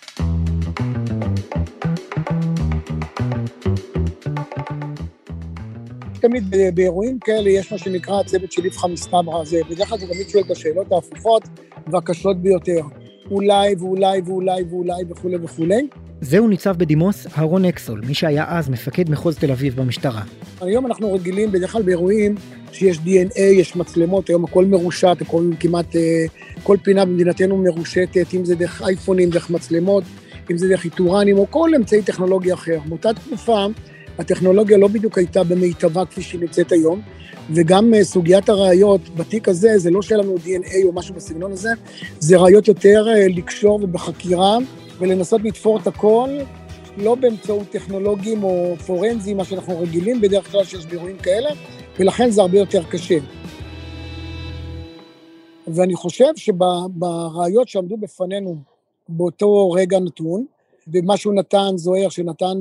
תמיד 6.23 6.55
באירועים 6.75 7.19
כאלה 7.19 7.51
יש 7.51 7.73
מה 7.73 7.79
שנקרא 7.79 8.21
הצוות 8.21 8.53
של 8.53 8.65
איפכא 8.65 8.87
מסתברא, 8.87 9.45
זה 9.45 9.61
בדרך 9.71 9.89
כלל 9.89 9.99
זה 9.99 10.07
תמיד 10.07 10.29
שואל 10.29 10.43
את 10.47 10.51
השאלות 10.51 10.93
ההפוכות 10.93 11.43
והקשות 11.93 12.37
ביותר. 12.43 12.81
אולי 13.31 13.75
ואולי 13.79 14.21
ואולי 14.27 14.63
ואולי 14.71 15.03
וכולי 15.11 15.37
וכולי. 15.43 15.87
זהו 16.21 16.49
ניצב 16.49 16.77
בדימוס 16.77 17.27
אהרון 17.39 17.65
אקסול, 17.65 18.03
מי 18.07 18.15
שהיה 18.15 18.45
אז 18.49 18.69
מפקד 18.69 19.11
מחוז 19.11 19.37
תל 19.37 19.51
אביב 19.51 19.77
במשטרה. 19.77 20.23
היום 20.61 20.87
אנחנו 20.87 21.13
רגילים 21.13 21.53
בדרך 21.53 21.73
כלל 21.73 21.83
באירועים 21.83 22.35
שיש 22.73 22.99
DNA, 22.99 23.41
יש 23.41 23.77
מצלמות, 23.77 24.29
היום 24.29 24.45
הכל 24.45 24.65
מרושת, 24.65 25.17
הכל 25.21 25.51
כמעט, 25.61 25.97
אה, 25.97 26.25
כל 26.63 26.77
פינה 26.83 27.05
במדינתנו 27.05 27.57
מרושתת, 27.57 28.35
אם 28.35 28.45
זה 28.45 28.55
דרך 28.55 28.83
אייפונים, 28.83 29.31
דרך 29.31 29.51
מצלמות, 29.51 30.05
אם 30.51 30.57
זה 30.57 30.69
דרך 30.69 30.85
איתורנים 30.85 31.39
או 31.39 31.47
כל 31.51 31.71
אמצעי 31.77 32.03
טכנולוגי 32.03 32.53
אחר. 32.53 32.79
באותה 32.89 33.13
תקופה 33.15 33.67
הטכנולוגיה 34.19 34.79
לא 34.79 34.89
בדיוק 34.89 35.19
הייתה 35.19 35.45
במיטבה 35.45 36.05
כפי 36.07 36.23
שהיא 36.23 36.41
נמצאת 36.41 36.73
היום, 36.73 37.01
וגם 37.55 37.95
אה, 37.95 38.05
סוגיית 38.05 38.49
הראיות 38.49 39.01
בתיק 39.17 39.49
הזה, 39.49 39.79
זה 39.79 39.91
לא 39.91 40.03
שיהיה 40.03 40.23
לנו 40.23 40.35
DNA 40.45 40.85
או 40.85 40.93
משהו 40.93 41.15
בסגנון 41.15 41.53
הזה, 41.53 41.71
זה 42.19 42.37
ראיות 42.37 42.69
יותר 42.69 43.07
אה, 43.09 43.29
לקשור 43.29 43.81
ובחקירה, 43.83 44.59
ולנסות 44.99 45.41
לתפור 45.45 45.79
את 45.79 45.87
הכל, 45.87 46.29
לא 46.97 47.15
באמצעות 47.15 47.71
טכנולוגים 47.71 48.45
או 48.45 48.77
פורנזים, 48.87 49.37
מה 49.37 49.45
שאנחנו 49.45 49.81
רגילים 49.81 50.21
בדרך 50.21 50.51
כלל 50.51 50.65
שיש 50.65 50.87
באירועים 50.87 51.17
כאלה, 51.17 51.51
ולכן 51.99 52.31
זה 52.31 52.41
הרבה 52.41 52.59
יותר 52.59 52.83
קשה. 52.85 53.19
ואני 55.67 55.95
חושב 55.95 56.37
שבראיות 56.37 57.69
שעמדו 57.69 57.97
בפנינו 57.97 58.57
באותו 59.09 59.71
רגע 59.71 59.99
נתון, 59.99 60.45
ומה 60.89 61.17
שהוא 61.17 61.35
נתן, 61.35 61.77
זוהר 61.77 62.09
שנתן 62.09 62.59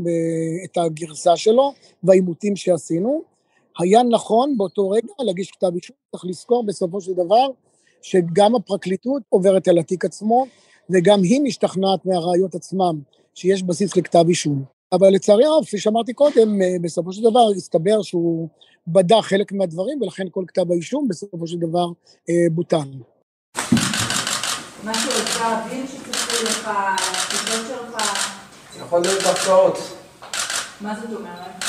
את 0.66 0.78
הגרסה 0.78 1.38
שלו, 1.38 1.74
והעימותים 2.04 2.56
שעשינו. 2.56 3.22
היה 3.80 4.04
נכון 4.04 4.58
באותו 4.58 4.90
רגע 4.90 5.14
להגיש 5.20 5.52
כתב 5.52 5.72
אישום, 5.76 5.96
צריך 6.12 6.26
לזכור 6.26 6.66
בסופו 6.66 7.02
של 7.02 7.14
דבר 7.14 7.48
שגם 8.02 8.56
הפרקליטות 8.56 9.22
עוברת 9.30 9.68
על 9.68 9.78
התיק 9.78 10.06
עצמו, 10.06 10.46
וגם 10.90 11.24
היא 11.24 11.42
משתכנעת 11.42 12.06
מהראיות 12.06 12.56
עצמם, 12.56 13.00
שיש 13.36 13.64
בסיס 13.64 13.98
לכתב 13.98 14.26
אישום. 14.28 14.64
אבל 14.94 15.10
לצערי 15.10 15.46
הרב, 15.46 15.66
כפי 15.66 15.78
שאמרתי 15.78 16.14
קודם, 16.14 16.62
אה, 16.62 16.76
בסופו 16.82 17.14
של 17.14 17.22
דבר 17.22 17.50
הסתבר 17.58 18.02
שהוא 18.02 18.48
בדה 18.88 19.22
חלק 19.22 19.52
מהדברים, 19.52 20.02
ולכן 20.02 20.28
כל 20.32 20.44
כתב 20.48 20.72
האישום 20.72 21.08
בסופו 21.08 21.48
של 21.48 21.58
דבר 21.58 21.88
אה, 22.30 22.46
בוטל. 22.52 22.78
על 24.88 24.94
גזר 24.94 25.44
הדין 25.44 25.86
לך, 26.44 26.70
שלך? 27.68 28.28
זה 28.74 28.80
יכול 28.80 29.02
להיות 29.02 29.24
בהפתעות. 29.24 29.78
מה 30.82 30.96
זאת 31.02 31.20
אומרת? 31.20 31.64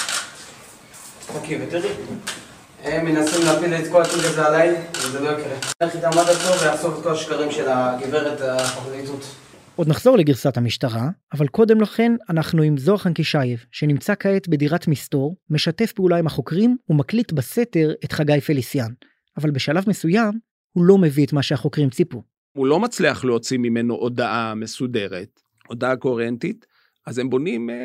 חכי 1.27 1.59
ותראי. 1.63 1.91
הם 2.83 3.05
מנסים 3.07 3.45
להפיל 3.45 3.75
את 3.75 3.91
כל 3.93 4.03
התיק 4.03 4.25
הזה 4.25 4.47
עליי, 4.47 4.77
וזה 4.95 5.21
לא 5.21 5.31
יקרה. 5.31 5.57
איך 5.81 5.95
איתם 5.95 6.19
עד 6.19 6.29
עצמו 6.29 6.51
ויחשוף 6.63 6.99
את 6.99 7.03
כל 7.03 7.13
השקרים 7.13 7.51
של 7.51 7.69
הגברת 7.69 8.41
הפרקליטות. 8.41 9.25
עוד 9.77 9.89
נחזור 9.89 10.17
לגרסת 10.17 10.57
המשטרה, 10.57 11.09
אבל 11.33 11.49
קודם 11.49 11.81
לכן 11.81 12.13
אנחנו 12.31 12.63
עם 12.63 12.79
זוהר 12.79 12.99
חנקישייב, 12.99 13.65
שנמצא 13.73 14.15
כעת 14.19 14.49
בדירת 14.49 14.89
מסתור, 14.89 15.37
משתף 15.51 15.93
פעולה 15.93 16.17
עם 16.17 16.27
החוקרים 16.27 16.77
ומקליט 16.89 17.33
בסתר 17.33 17.93
את 18.05 18.13
חגי 18.13 18.41
פליסיאן. 18.41 18.93
אבל 19.37 19.51
בשלב 19.51 19.85
מסוים, 19.87 20.39
הוא 20.73 20.85
לא 20.85 20.99
מביא 20.99 21.27
את 21.27 21.33
מה 21.33 21.43
שהחוקרים 21.43 21.91
ציפו. 21.91 22.23
הוא 22.53 22.67
לא 22.67 22.81
מצליח 22.81 23.25
להוציא 23.25 23.59
ממנו 23.59 23.95
הודעה 23.95 24.55
מסודרת, 24.55 25.41
הודעה 25.69 25.97
קוהרנטית, 25.97 26.67
אז 27.07 27.19
הם 27.19 27.31
בונים 27.31 27.71
אה, 27.71 27.77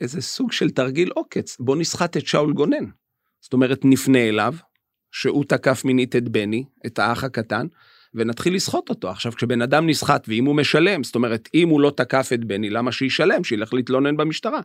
איזה 0.00 0.22
סוג 0.22 0.52
של 0.52 0.70
תרגיל 0.70 1.10
עוקץ. 1.14 1.56
בוא 1.60 1.76
נסחט 1.76 2.16
את 2.16 2.26
שאול 2.26 2.52
גונן. 2.52 2.84
זאת 3.40 3.52
אומרת, 3.52 3.80
נפנה 3.84 4.28
אליו, 4.28 4.54
שהוא 5.12 5.44
תקף 5.44 5.84
מינית 5.84 6.16
את 6.16 6.28
בני, 6.28 6.64
את 6.86 6.98
האח 6.98 7.24
הקטן, 7.24 7.66
ונתחיל 8.14 8.54
לסחוט 8.54 8.88
אותו. 8.88 9.10
עכשיו, 9.10 9.32
כשבן 9.32 9.62
אדם 9.62 9.86
נסחט, 9.86 10.24
ואם 10.28 10.44
הוא 10.44 10.56
משלם, 10.56 11.04
זאת 11.04 11.14
אומרת, 11.14 11.48
אם 11.54 11.68
הוא 11.68 11.80
לא 11.80 11.92
תקף 11.96 12.30
את 12.34 12.44
בני, 12.44 12.70
למה 12.70 12.92
שישלם? 12.92 13.44
שילך 13.44 13.74
להתלונן 13.74 14.16
במשטרה. 14.16 14.60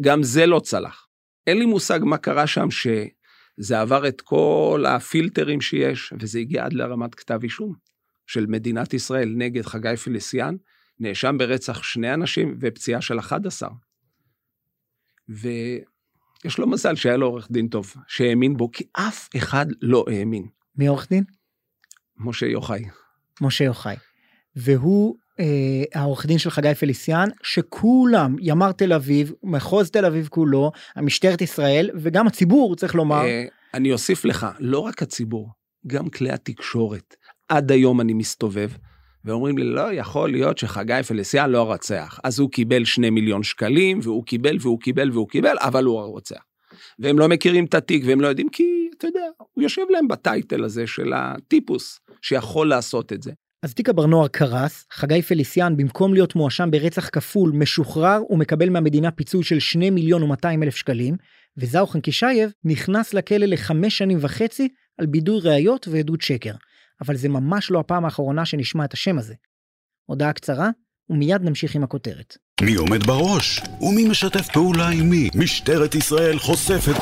גם 0.00 0.22
זה 0.22 0.46
לא 0.46 0.60
צלח. 0.60 1.06
אין 1.46 1.58
לי 1.58 1.66
מושג 1.66 2.00
מה 2.02 2.16
קרה 2.16 2.46
שם 2.46 2.70
שזה 2.70 3.80
עבר 3.80 4.08
את 4.08 4.20
כל 4.20 4.84
הפילטרים 4.88 5.60
שיש, 5.60 6.12
וזה 6.20 6.38
הגיע 6.38 6.64
עד 6.64 6.72
לרמת 6.72 7.14
כתב 7.14 7.38
אישום 7.42 7.85
של 8.26 8.46
מדינת 8.46 8.94
ישראל 8.94 9.32
נגד 9.36 9.62
חגי 9.62 9.96
פליסיאן, 10.04 10.56
נאשם 11.00 11.38
ברצח 11.38 11.82
שני 11.82 12.14
אנשים 12.14 12.58
ופציעה 12.60 13.00
של 13.00 13.18
11. 13.18 13.68
ויש 15.28 16.58
לו 16.58 16.66
מזל 16.66 16.94
שהיה 16.94 17.16
לו 17.16 17.26
עורך 17.26 17.48
דין 17.50 17.68
טוב, 17.68 17.94
שהאמין 18.08 18.56
בו, 18.56 18.72
כי 18.72 18.84
אף 18.92 19.28
אחד 19.36 19.66
לא 19.82 20.04
האמין. 20.10 20.46
מי 20.76 20.86
עורך 20.86 21.08
דין? 21.10 21.24
משה 22.18 22.46
יוחאי. 22.46 22.84
משה 23.40 23.64
יוחאי. 23.64 23.96
והוא 24.56 25.16
אה, 25.40 26.00
העורך 26.00 26.26
דין 26.26 26.38
של 26.38 26.50
חגי 26.50 26.74
פליסיאן, 26.74 27.28
שכולם, 27.42 28.36
ימ"ר 28.40 28.72
תל 28.72 28.92
אביב, 28.92 29.32
מחוז 29.42 29.90
תל 29.90 30.04
אביב 30.04 30.28
כולו, 30.28 30.72
המשטרת 30.96 31.40
ישראל, 31.40 31.90
וגם 31.94 32.26
הציבור, 32.26 32.76
צריך 32.76 32.94
לומר. 32.94 33.24
אה, 33.24 33.44
אני 33.74 33.92
אוסיף 33.92 34.24
לך, 34.24 34.46
לא 34.58 34.78
רק 34.78 35.02
הציבור, 35.02 35.50
גם 35.86 36.08
כלי 36.08 36.30
התקשורת. 36.30 37.14
עד 37.48 37.72
היום 37.72 38.00
אני 38.00 38.14
מסתובב, 38.14 38.70
ואומרים 39.24 39.58
לי, 39.58 39.64
לא 39.64 39.92
יכול 39.92 40.30
להיות 40.30 40.58
שחגי 40.58 41.00
פליסיאן 41.08 41.50
לא 41.50 41.60
הרצח. 41.60 42.20
אז 42.24 42.38
הוא 42.38 42.50
קיבל 42.50 42.84
שני 42.84 43.10
מיליון 43.10 43.42
שקלים, 43.42 44.00
והוא 44.02 44.24
קיבל 44.24 44.56
והוא 44.60 44.80
קיבל 44.80 45.10
והוא 45.10 45.28
קיבל, 45.28 45.56
אבל 45.60 45.84
הוא 45.84 46.00
הרוצח. 46.00 46.40
והם 46.98 47.18
לא 47.18 47.28
מכירים 47.28 47.64
את 47.64 47.74
התיק, 47.74 48.02
והם 48.06 48.20
לא 48.20 48.28
יודעים, 48.28 48.48
כי, 48.48 48.88
אתה 48.98 49.06
יודע, 49.06 49.26
הוא 49.36 49.62
יושב 49.62 49.82
להם 49.90 50.08
בטייטל 50.08 50.64
הזה 50.64 50.86
של 50.86 51.12
הטיפוס 51.16 52.00
שיכול 52.22 52.68
לעשות 52.68 53.12
את 53.12 53.22
זה. 53.22 53.32
אז 53.62 53.74
תיק 53.74 53.88
הברנוער 53.88 54.28
קרס, 54.28 54.86
חגי 54.92 55.22
פליסיאן 55.22 55.76
במקום 55.76 56.14
להיות 56.14 56.34
מואשם 56.34 56.70
ברצח 56.70 57.08
כפול 57.08 57.52
משוחרר 57.54 58.20
ומקבל 58.30 58.70
מהמדינה 58.70 59.10
פיצוי 59.10 59.44
של 59.44 59.58
2 59.58 59.94
מיליון 59.94 60.22
ו-200 60.22 60.62
אלף 60.62 60.76
שקלים, 60.76 61.16
וזאו 61.56 61.86
חנקישייב 61.86 62.50
נכנס 62.64 63.14
לכלא 63.14 63.46
לחמש 63.46 63.98
שנים 63.98 64.18
וחצי 64.20 64.68
על 64.98 65.06
בידוי 65.06 65.40
ראיות 65.42 65.88
ועדות 65.88 66.20
שקר. 66.20 66.52
אבל 67.00 67.16
זה 67.16 67.28
ממש 67.28 67.70
לא 67.70 67.80
הפעם 67.80 68.04
האחרונה 68.04 68.44
שנשמע 68.44 68.84
את 68.84 68.92
השם 68.92 69.18
הזה. 69.18 69.34
הודעה 70.06 70.32
קצרה, 70.32 70.70
ומיד 71.10 71.42
נמשיך 71.42 71.74
עם 71.74 71.82
הכותרת. 71.82 72.36
מי 72.60 72.74
עומד 72.74 73.06
בראש? 73.06 73.60
ומי 73.80 74.08
משתף 74.08 74.48
פעולה 74.52 74.88
עם 74.88 75.10
מי? 75.10 75.28
משטרת 75.34 75.94
ישראל 75.94 76.38
חושפת... 76.38 76.94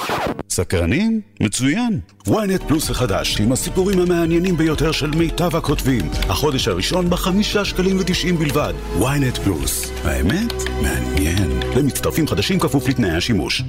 סקרנים? 0.51 1.21
מצוין. 1.41 2.01
ynet 2.27 2.69
פלוס 2.69 2.91
החדש, 2.91 3.41
עם 3.41 3.53
הסיפורים 3.53 3.99
המעניינים 3.99 4.57
ביותר 4.57 4.93
של 4.93 5.11
מיטב 5.11 5.57
הכותבים. 5.57 6.11
החודש 6.29 6.69
הראשון 6.69 7.11
בחמישה 7.11 7.65
שקלים 7.65 7.97
ותשעים 8.01 8.37
בלבד. 8.37 8.75
ynet 9.01 9.41
פלוס. 9.45 9.91
האמת? 10.05 10.53
מעניין. 10.83 11.51
למצטרפים 11.77 12.27
חדשים 12.27 12.59
כפוף 12.59 12.89
לתנאי 12.89 13.11
השימוש. 13.11 13.63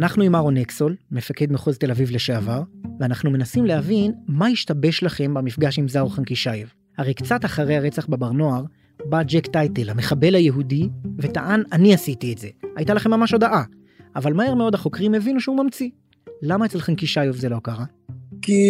אנחנו 0.00 0.22
עם 0.22 0.34
אהרון 0.34 0.56
אקסול, 0.56 0.96
מפקד 1.10 1.52
מחוז 1.52 1.78
תל 1.78 1.90
אביב 1.90 2.10
לשעבר, 2.10 2.62
ואנחנו 3.00 3.30
מנסים 3.30 3.66
להבין 3.66 4.12
מה 4.28 4.46
השתבש 4.46 5.02
לכם 5.02 5.34
במפגש 5.34 5.78
עם 5.78 5.88
זאור 5.88 6.14
חנקישייב. 6.14 6.72
הרי 6.98 7.14
קצת 7.14 7.44
אחרי 7.44 7.76
הרצח 7.76 8.06
בבר 8.06 8.32
נוער, 8.32 8.64
בא 9.04 9.22
ג'ק 9.22 9.46
טייטל, 9.46 9.90
המחבל 9.90 10.34
היהודי, 10.34 10.88
וטען, 11.18 11.62
אני 11.72 11.94
עשיתי 11.94 12.32
את 12.32 12.38
זה. 12.38 12.48
הייתה 12.76 12.94
לכם 12.94 13.10
ממש 13.10 13.32
הודעה. 13.32 13.64
אבל 14.16 14.32
מהר 14.32 14.54
מאוד 14.54 14.74
החוקרים 14.74 15.14
הבינו 15.14 15.40
שהוא 15.40 15.62
ממציא. 15.64 15.90
למה 16.42 16.66
אצל 16.66 16.78
חנקישייב 16.78 17.36
זה 17.36 17.48
לא 17.48 17.58
קרה? 17.62 17.84
כי 18.42 18.62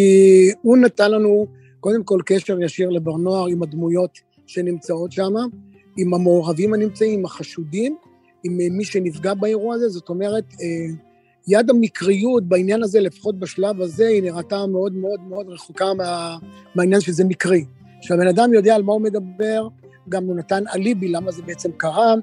הוא 0.62 0.76
נתן 0.76 1.10
לנו, 1.10 1.46
קודם 1.80 2.04
כל, 2.04 2.20
קשר 2.26 2.62
ישיר 2.62 2.88
לבר 2.88 3.16
נוער 3.16 3.46
עם 3.46 3.62
הדמויות 3.62 4.18
שנמצאות 4.46 5.12
שם, 5.12 5.32
עם 5.96 6.14
המעורבים 6.14 6.74
הנמצאים, 6.74 7.18
עם 7.18 7.24
החשודים, 7.24 7.96
עם 8.44 8.58
מי 8.70 8.84
שנפגע 8.84 9.34
באירוע 9.34 9.74
הזה, 9.74 9.88
זאת 9.88 10.08
אומרת, 10.08 10.44
אה, 10.60 11.09
יד 11.50 11.70
המקריות 11.70 12.44
בעניין 12.48 12.82
הזה, 12.82 13.00
לפחות 13.00 13.38
בשלב 13.38 13.80
הזה, 13.80 14.06
היא 14.06 14.22
נראתה 14.22 14.66
מאוד 14.66 14.92
מאוד 14.92 15.20
מאוד 15.28 15.48
רחוקה 15.48 15.94
מה, 15.94 16.36
מהעניין 16.74 17.00
שזה 17.00 17.24
מקרי. 17.24 17.64
שהבן 18.00 18.28
אדם 18.28 18.54
יודע 18.54 18.74
על 18.74 18.82
מה 18.82 18.92
הוא 18.92 19.00
מדבר, 19.00 19.68
גם 20.08 20.24
הוא 20.24 20.36
נתן 20.36 20.64
אליבי 20.74 21.08
למה 21.08 21.30
זה 21.30 21.42
בעצם 21.42 21.70
קרה, 21.76 22.14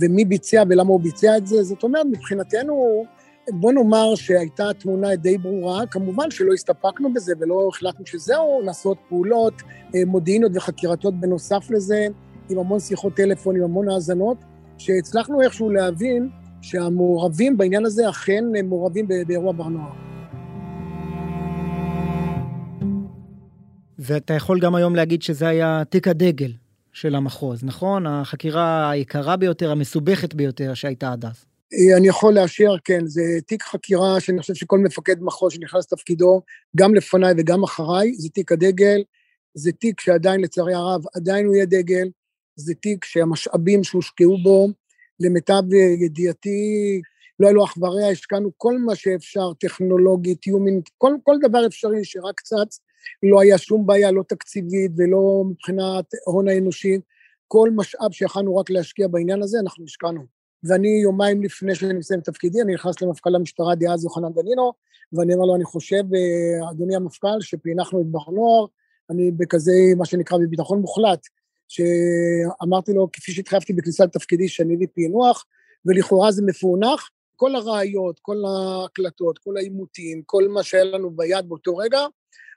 ומי 0.00 0.24
ביצע 0.24 0.62
ולמה 0.68 0.88
הוא 0.88 1.00
ביצע 1.00 1.36
את 1.36 1.46
זה. 1.46 1.62
זאת 1.62 1.82
אומרת, 1.82 2.06
מבחינתנו, 2.06 3.04
בוא 3.48 3.72
נאמר 3.72 4.14
שהייתה 4.14 4.70
תמונה 4.78 5.16
די 5.16 5.38
ברורה, 5.38 5.86
כמובן 5.86 6.30
שלא 6.30 6.52
הסתפקנו 6.52 7.12
בזה 7.12 7.32
ולא 7.40 7.68
החלטנו 7.72 8.06
שזהו, 8.06 8.60
לעשות 8.64 8.98
פעולות 9.08 9.54
אה, 9.94 10.04
מודיעיניות 10.06 10.52
וחקירתיות 10.54 11.20
בנוסף 11.20 11.70
לזה, 11.70 12.06
עם 12.50 12.58
המון 12.58 12.80
שיחות 12.80 13.14
טלפון, 13.16 13.56
עם 13.56 13.62
המון 13.62 13.88
האזנות, 13.88 14.36
שהצלחנו 14.78 15.42
איכשהו 15.42 15.70
להבין 15.70 16.28
שהמעורבים 16.62 17.56
בעניין 17.56 17.84
הזה 17.84 18.10
אכן 18.10 18.44
מעורבים 18.64 19.08
באירוע 19.26 19.52
בר 19.52 19.68
נוער. 19.68 19.92
ואתה 23.98 24.34
יכול 24.34 24.60
גם 24.60 24.74
היום 24.74 24.96
להגיד 24.96 25.22
שזה 25.22 25.48
היה 25.48 25.82
תיק 25.90 26.08
הדגל 26.08 26.52
של 26.92 27.14
המחוז, 27.14 27.64
נכון? 27.64 28.06
החקירה 28.06 28.90
היקרה 28.90 29.36
ביותר, 29.36 29.70
המסובכת 29.70 30.34
ביותר 30.34 30.74
שהייתה 30.74 31.12
עד 31.12 31.24
אז. 31.24 31.44
אני 31.96 32.08
יכול 32.08 32.34
לאשר, 32.34 32.74
כן, 32.84 33.06
זה 33.06 33.22
תיק 33.46 33.62
חקירה 33.62 34.20
שאני 34.20 34.40
חושב 34.40 34.54
שכל 34.54 34.78
מפקד 34.78 35.16
מחוז 35.20 35.52
שנכנס 35.52 35.92
לתפקידו, 35.92 36.42
גם 36.76 36.94
לפניי 36.94 37.34
וגם 37.38 37.62
אחריי, 37.64 38.14
זה 38.14 38.28
תיק 38.28 38.52
הדגל, 38.52 39.02
זה 39.54 39.72
תיק 39.72 40.00
שעדיין, 40.00 40.40
לצערי 40.40 40.74
הרב, 40.74 41.02
עדיין 41.14 41.46
הוא 41.46 41.54
יהיה 41.54 41.66
דגל, 41.66 42.08
זה 42.56 42.74
תיק 42.74 43.04
שהמשאבים 43.04 43.84
שהושקעו 43.84 44.38
בו 44.42 44.68
למיטב 45.20 45.62
ידיעתי, 46.00 47.00
לא 47.40 47.46
היה 47.46 47.54
לו 47.54 47.64
אח 47.64 47.74
ורע, 47.80 48.06
השקענו 48.06 48.50
כל 48.56 48.78
מה 48.78 48.94
שאפשר, 48.94 49.52
טכנולוגית, 49.52 50.46
יומינית, 50.46 50.90
כל, 50.98 51.12
כל 51.22 51.36
דבר 51.42 51.66
אפשרי 51.66 52.04
שרק 52.04 52.40
צץ, 52.40 52.80
לא 53.22 53.40
היה 53.40 53.58
שום 53.58 53.86
בעיה, 53.86 54.10
לא 54.10 54.22
תקציבית 54.28 54.92
ולא 54.96 55.44
מבחינת 55.50 56.04
הון 56.26 56.48
האנושי, 56.48 57.00
כל 57.48 57.70
משאב 57.76 58.12
שיכלנו 58.12 58.56
רק 58.56 58.70
להשקיע 58.70 59.08
בעניין 59.08 59.42
הזה, 59.42 59.58
אנחנו 59.60 59.84
השקענו. 59.84 60.20
ואני 60.64 60.88
יומיים 61.02 61.42
לפני 61.42 61.74
שאני 61.74 61.94
מסיים 61.94 62.20
את 62.20 62.24
תפקידי, 62.24 62.62
אני 62.62 62.74
נכנס 62.74 63.02
למפכ"ל 63.02 63.34
המשטרה 63.34 63.74
דאז 63.74 64.04
יוחנן 64.04 64.32
דנינו, 64.32 64.72
ואני 65.12 65.34
אומר 65.34 65.46
לו, 65.46 65.56
אני 65.56 65.64
חושב, 65.64 66.02
אדוני 66.70 66.96
המפכ"ל, 66.96 67.40
שפענחנו 67.40 68.00
את 68.00 68.06
בר 68.06 68.30
נוער, 68.32 68.66
אני 69.10 69.30
בכזה, 69.30 69.72
מה 69.96 70.04
שנקרא, 70.04 70.38
בביטחון 70.38 70.80
מוחלט, 70.80 71.26
שאמרתי 71.70 72.92
לו, 72.92 73.08
כפי 73.12 73.32
שהתחייבתי 73.32 73.72
בכניסה 73.72 74.04
לתפקידי, 74.04 74.48
שאני 74.48 74.76
אביא 74.76 74.86
פענוח, 74.94 75.44
ולכאורה 75.86 76.32
זה 76.32 76.42
מפוענח. 76.46 77.10
כל 77.36 77.54
הראיות, 77.54 78.18
כל 78.22 78.36
ההקלטות, 78.48 79.38
כל 79.38 79.56
העימותים, 79.56 80.22
כל 80.26 80.48
מה 80.48 80.62
שהיה 80.62 80.84
לנו 80.84 81.10
ביד 81.10 81.48
באותו 81.48 81.76
רגע, 81.76 81.98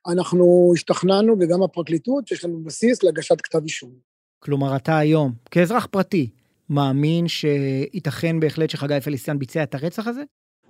אנחנו 0.08 0.72
השתכנענו, 0.74 1.36
וגם 1.40 1.64
הפרקליטות, 1.64 2.28
שיש 2.28 2.46
לנו 2.46 2.64
בסיס 2.64 3.04
להגשת 3.04 3.42
כתב 3.42 3.64
אישום. 3.64 3.92
כלומר, 4.40 4.76
אתה 4.76 4.98
היום, 4.98 5.32
כאזרח 5.52 5.86
פרטי, 5.86 6.30
מאמין 6.70 7.28
שייתכן 7.28 8.40
בהחלט 8.40 8.70
שחגי 8.70 9.02
פליסטיאן 9.02 9.40
ביצע 9.40 9.64
את 9.64 9.76
הרצח 9.76 10.08
הזה? 10.08 10.24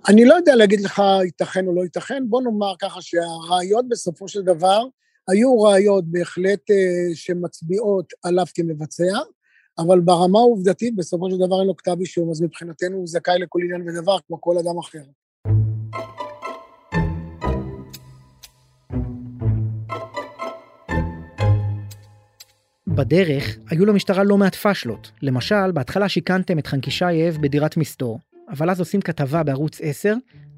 אני 0.08 0.24
לא 0.24 0.34
יודע 0.34 0.56
להגיד 0.56 0.80
לך 0.80 1.02
ייתכן 1.24 1.66
או 1.66 1.74
לא 1.74 1.82
ייתכן, 1.82 2.22
בוא 2.28 2.42
נאמר 2.42 2.74
ככה 2.78 3.02
שהראיות 3.02 3.88
בסופו 3.88 4.28
של 4.28 4.42
דבר 4.42 4.84
היו 5.28 5.62
ראיות 5.62 6.04
בהחלט 6.04 6.70
אה, 6.70 7.14
שמצביעות 7.14 8.12
עליו 8.22 8.46
כמבצע, 8.54 9.18
אבל 9.78 10.00
ברמה 10.00 10.38
העובדתית 10.38 10.96
בסופו 10.96 11.30
של 11.30 11.36
דבר 11.46 11.60
אין 11.60 11.66
לו 11.66 11.76
כתב 11.76 11.96
אישום, 12.00 12.30
אז 12.30 12.42
מבחינתנו 12.42 12.96
הוא 12.96 13.06
זכאי 13.06 13.38
לכל 13.38 13.58
עניין 13.62 13.88
ודבר 13.88 14.16
כמו 14.26 14.40
כל 14.40 14.58
אדם 14.58 14.78
אחר. 14.78 15.02
בדרך 22.86 23.56
היו 23.70 23.84
למשטרה 23.86 24.24
לא 24.24 24.36
מעט 24.36 24.54
פאשלות. 24.54 25.10
למשל, 25.22 25.72
בהתחלה 25.72 26.08
שיכנתם 26.08 26.58
את 26.58 26.66
חנקישייב 26.66 27.38
בדירת 27.40 27.76
מסתור, 27.76 28.18
אבל 28.48 28.70
אז 28.70 28.80
עושים 28.80 29.00
כתבה 29.00 29.42
בערוץ 29.42 29.80
10, 29.82 30.14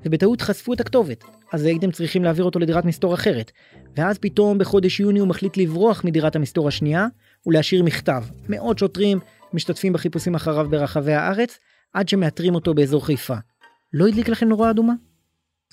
ובטעות 0.07 0.41
חשפו 0.41 0.73
את 0.73 0.81
הכתובת, 0.81 1.25
אז 1.53 1.65
הייתם 1.65 1.91
צריכים 1.91 2.25
להעביר 2.25 2.45
אותו 2.45 2.59
לדירת 2.59 2.85
מסתור 2.85 3.15
אחרת. 3.15 3.53
ואז 3.97 4.19
פתאום 4.19 4.59
בחודש 4.59 5.01
יוני 5.01 5.19
הוא 5.19 5.29
מחליט 5.29 5.57
לברוח 5.57 6.05
מדירת 6.05 6.37
המסתור 6.37 6.69
השנייה, 6.69 7.07
ולהשאיר 7.47 7.83
מכתב. 7.83 8.23
מאות 8.49 8.79
שוטרים 8.79 9.19
משתתפים 9.53 9.93
בחיפושים 9.93 10.35
אחריו 10.35 10.67
ברחבי 10.71 11.13
הארץ, 11.13 11.59
עד 11.93 12.09
שמאתרים 12.09 12.55
אותו 12.55 12.75
באזור 12.75 13.07
חיפה. 13.07 13.35
לא 13.93 14.07
הדליק 14.07 14.29
לכם 14.29 14.49
נורה 14.49 14.71
אדומה? 14.71 14.93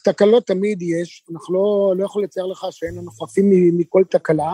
תקלות 0.04 0.48
תמיד 0.48 0.82
יש, 0.82 1.24
אנחנו 1.34 1.54
לא, 1.54 1.94
לא 1.98 2.06
יכול 2.06 2.24
לצייר 2.24 2.46
לך 2.46 2.66
שאין 2.72 2.96
לנו 2.96 3.12
חפים 3.12 3.78
מכל 3.78 4.04
תקלה. 4.10 4.54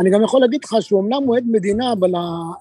אני 0.00 0.10
גם 0.10 0.22
יכול 0.22 0.40
להגיד 0.40 0.60
לך 0.64 0.76
שהוא 0.80 1.00
אמנם 1.00 1.24
מועד 1.24 1.44
מדינה, 1.46 1.92
אבל 1.92 2.10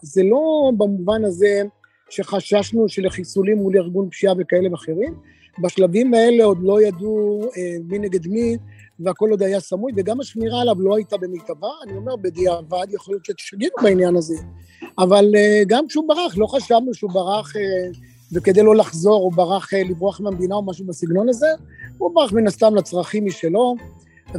זה 0.02 0.24
לא 0.24 0.72
במובן 0.78 1.26
הזה 1.26 1.62
שחששנו 2.10 2.90
שלחיסולים 2.90 3.58
מול 3.58 3.78
ארגון 3.78 4.10
פשיעה 4.10 4.34
וכאלה 4.38 4.72
ואחרים, 4.72 5.14
בשלבים 5.60 6.14
האלה 6.14 6.44
עוד 6.44 6.58
לא 6.62 6.82
ידעו 6.82 7.42
אה, 7.58 7.76
מי 7.84 8.00
נגד 8.00 8.28
מי, 8.28 8.58
והכל 9.00 9.30
עוד 9.32 9.44
היה 9.44 9.60
סמוי, 9.60 9.92
וגם 9.96 10.20
השמירה 10.20 10.62
עליו 10.62 10.82
לא 10.82 10.96
הייתה 10.96 11.18
במיטבה. 11.18 11.70
אני 11.84 11.98
אומר, 11.98 12.16
בדיעבד, 12.16 12.86
יכול 12.90 13.14
להיות 13.14 13.26
שתשגינו 13.26 13.72
בעניין 13.84 14.16
הזה. 14.16 14.36
אבל 14.98 15.36
אה, 15.36 15.62
גם 15.68 15.88
כשהוא 15.88 16.08
ברח, 16.08 16.38
לא 16.38 16.48
חשבנו 16.48 16.94
שהוא 16.94 17.12
ברח, 17.12 17.56
אה, 17.56 17.62
וכדי 18.34 18.64
לא 18.64 18.76
לחזור, 18.76 19.24
הוא 19.24 19.34
ברח 19.34 19.74
אה, 19.74 19.84
לברוח 19.84 20.22
מהמדינה 20.22 20.56
או 20.56 20.66
משהו 20.66 20.86
בסגנון 20.86 21.30
הזה, 21.30 21.48
הוא 21.98 22.16
ברח 22.16 22.34
מן 22.34 22.48
הסתם 22.48 22.76
לצרכים 22.76 23.26
משלו. 23.26 23.76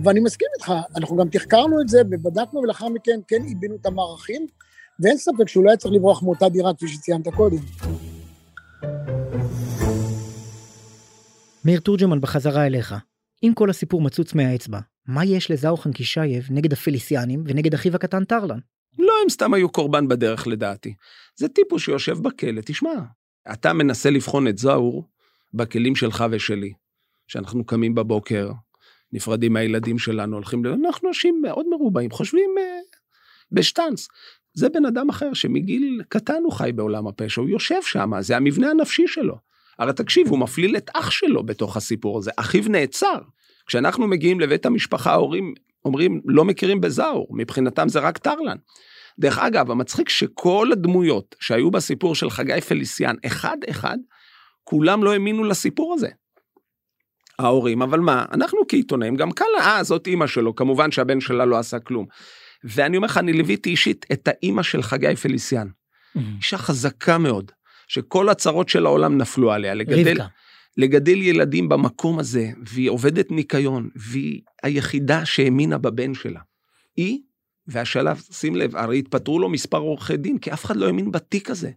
ואני 0.04 0.20
מסכים 0.20 0.48
איתך, 0.56 0.72
אנחנו 0.96 1.16
גם 1.16 1.28
תחקרנו 1.28 1.80
את 1.80 1.88
זה 1.88 2.02
ובדקנו, 2.10 2.60
ולאחר 2.60 2.88
מכן 2.88 3.20
כן 3.28 3.42
עיבינו 3.42 3.74
את 3.74 3.86
המערכים, 3.86 4.46
ואין 5.00 5.16
ספק 5.16 5.48
שהוא 5.48 5.64
לא 5.64 5.70
היה 5.70 5.76
צריך 5.76 5.94
לברוח 5.94 6.22
מאותה 6.22 6.48
דירה, 6.48 6.74
כפי 6.74 6.88
שציינת 6.88 7.28
קודם. 7.28 8.11
מאיר 11.64 11.80
תורג'מן, 11.80 12.20
בחזרה 12.20 12.66
אליך. 12.66 12.94
אם 13.42 13.52
כל 13.54 13.70
הסיפור 13.70 14.02
מצוץ 14.02 14.34
מהאצבע, 14.34 14.78
מה 15.06 15.24
יש 15.24 15.50
לזאו 15.50 15.76
חנקישייב 15.76 16.46
נגד 16.50 16.72
הפליסיאנים 16.72 17.44
ונגד 17.46 17.74
אחיו 17.74 17.94
הקטן 17.94 18.24
טרלן? 18.24 18.58
לא, 18.98 19.12
הם 19.22 19.28
סתם 19.28 19.54
היו 19.54 19.68
קורבן 19.68 20.08
בדרך 20.08 20.46
לדעתי. 20.46 20.94
זה 21.36 21.48
טיפוס 21.48 21.82
שיושב 21.82 22.18
בכלא, 22.18 22.60
תשמע, 22.64 22.92
אתה 23.52 23.72
מנסה 23.72 24.10
לבחון 24.10 24.48
את 24.48 24.58
זאור 24.58 25.08
בכלים 25.54 25.96
שלך 25.96 26.24
ושלי. 26.30 26.72
שאנחנו 27.26 27.64
קמים 27.64 27.94
בבוקר, 27.94 28.50
נפרדים 29.12 29.52
מהילדים 29.52 29.98
שלנו, 29.98 30.36
הולכים 30.36 30.64
ל... 30.64 30.68
אנחנו 30.68 31.08
אנשים 31.08 31.40
מאוד 31.42 31.66
מרובעים, 31.70 32.10
חושבים 32.10 32.50
uh, 32.58 32.96
בשטאנץ. 33.52 34.08
זה 34.54 34.68
בן 34.68 34.84
אדם 34.84 35.08
אחר 35.08 35.34
שמגיל 35.34 36.02
קטן 36.08 36.42
הוא 36.44 36.52
חי 36.52 36.70
בעולם 36.74 37.06
הפשע, 37.06 37.40
הוא 37.40 37.50
יושב 37.50 37.82
שם, 37.82 38.10
זה 38.20 38.36
המבנה 38.36 38.70
הנפשי 38.70 39.06
שלו. 39.06 39.51
הרי 39.78 39.92
תקשיב, 39.92 40.28
הוא 40.28 40.38
מפליל 40.38 40.76
את 40.76 40.90
אח 40.94 41.10
שלו 41.10 41.46
בתוך 41.46 41.76
הסיפור 41.76 42.18
הזה, 42.18 42.30
אחיו 42.36 42.64
נעצר. 42.68 43.18
כשאנחנו 43.66 44.06
מגיעים 44.08 44.40
לבית 44.40 44.66
המשפחה, 44.66 45.12
ההורים 45.12 45.54
אומרים, 45.84 46.20
לא 46.24 46.44
מכירים 46.44 46.80
בזאור, 46.80 47.28
מבחינתם 47.30 47.88
זה 47.88 48.00
רק 48.00 48.18
טרלן. 48.18 48.56
דרך 49.18 49.38
אגב, 49.38 49.70
המצחיק 49.70 50.08
שכל 50.08 50.68
הדמויות 50.72 51.34
שהיו 51.40 51.70
בסיפור 51.70 52.14
של 52.14 52.30
חגי 52.30 52.60
פליסיאן, 52.60 53.16
אחד-אחד, 53.26 53.98
כולם 54.64 55.04
לא 55.04 55.12
האמינו 55.12 55.44
לסיפור 55.44 55.94
הזה. 55.94 56.08
ההורים, 57.38 57.82
אבל 57.82 58.00
מה, 58.00 58.24
אנחנו 58.32 58.58
כעיתונאים, 58.68 59.16
גם 59.16 59.32
קל, 59.32 59.44
אה, 59.60 59.82
זאת 59.82 60.06
אימא 60.06 60.26
שלו, 60.26 60.54
כמובן 60.54 60.90
שהבן 60.90 61.20
שלה 61.20 61.44
לא 61.44 61.58
עשה 61.58 61.78
כלום. 61.78 62.06
ואני 62.64 62.96
אומר 62.96 63.06
לך, 63.06 63.18
אני 63.18 63.32
ליוויתי 63.32 63.70
אישית 63.70 64.06
את 64.12 64.28
האימא 64.28 64.62
של 64.62 64.82
חגי 64.82 65.16
פליסיאן. 65.16 65.66
Mm-hmm. 65.66 66.20
אישה 66.36 66.58
חזקה 66.58 67.18
מאוד, 67.18 67.52
שכל 67.92 68.28
הצרות 68.28 68.68
של 68.68 68.86
העולם 68.86 69.18
נפלו 69.18 69.52
עליה. 69.52 69.74
לגדל, 69.74 70.10
רבקה. 70.10 70.26
לגדל 70.76 71.22
ילדים 71.22 71.68
במקום 71.68 72.18
הזה, 72.18 72.50
והיא 72.66 72.90
עובדת 72.90 73.30
ניקיון, 73.30 73.88
והיא 73.96 74.40
היחידה 74.62 75.24
שהאמינה 75.24 75.78
בבן 75.78 76.14
שלה. 76.14 76.40
היא, 76.96 77.20
והשלב, 77.66 78.22
שים 78.30 78.56
לב, 78.56 78.76
הרי 78.76 78.98
התפטרו 78.98 79.38
לו 79.38 79.48
מספר 79.48 79.78
עורכי 79.78 80.16
דין, 80.16 80.38
כי 80.38 80.52
אף 80.52 80.64
אחד 80.64 80.76
לא 80.76 80.86
האמין 80.86 81.12
בתיק 81.12 81.50
הזה. 81.50 81.70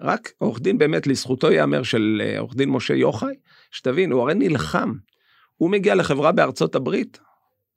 רק 0.00 0.32
עורך 0.38 0.60
דין 0.60 0.78
באמת, 0.78 1.06
לזכותו 1.06 1.50
ייאמר 1.50 1.82
של 1.82 2.22
אה, 2.24 2.38
עורך 2.38 2.54
דין 2.54 2.68
משה 2.68 2.94
יוחאי, 2.94 3.34
שתבין, 3.70 4.12
הוא 4.12 4.22
הרי 4.22 4.34
נלחם. 4.34 4.92
הוא 5.56 5.70
מגיע 5.70 5.94
לחברה 5.94 6.32
בארצות 6.32 6.74
הברית, 6.74 7.18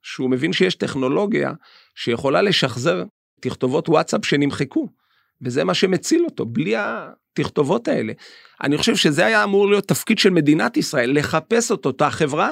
שהוא 0.02 0.30
מבין 0.30 0.52
שיש 0.52 0.74
טכנולוגיה 0.74 1.52
שיכולה 1.94 2.42
לשחזר 2.42 3.04
תכתובות 3.40 3.88
וואטסאפ 3.88 4.24
שנמחקו, 4.24 4.88
וזה 5.42 5.64
מה 5.64 5.74
שמציל 5.74 6.24
אותו, 6.24 6.46
בלי 6.46 6.74
התכתובות 7.38 7.88
האלה. 7.88 8.12
אני 8.62 8.76
חושב 8.76 8.96
שזה 8.96 9.26
היה 9.26 9.44
אמור 9.44 9.68
להיות 9.68 9.88
תפקיד 9.88 10.18
של 10.18 10.30
מדינת 10.30 10.76
ישראל, 10.76 11.18
לחפש 11.18 11.70
אותו, 11.70 11.90
את 11.90 12.02
החברה, 12.02 12.50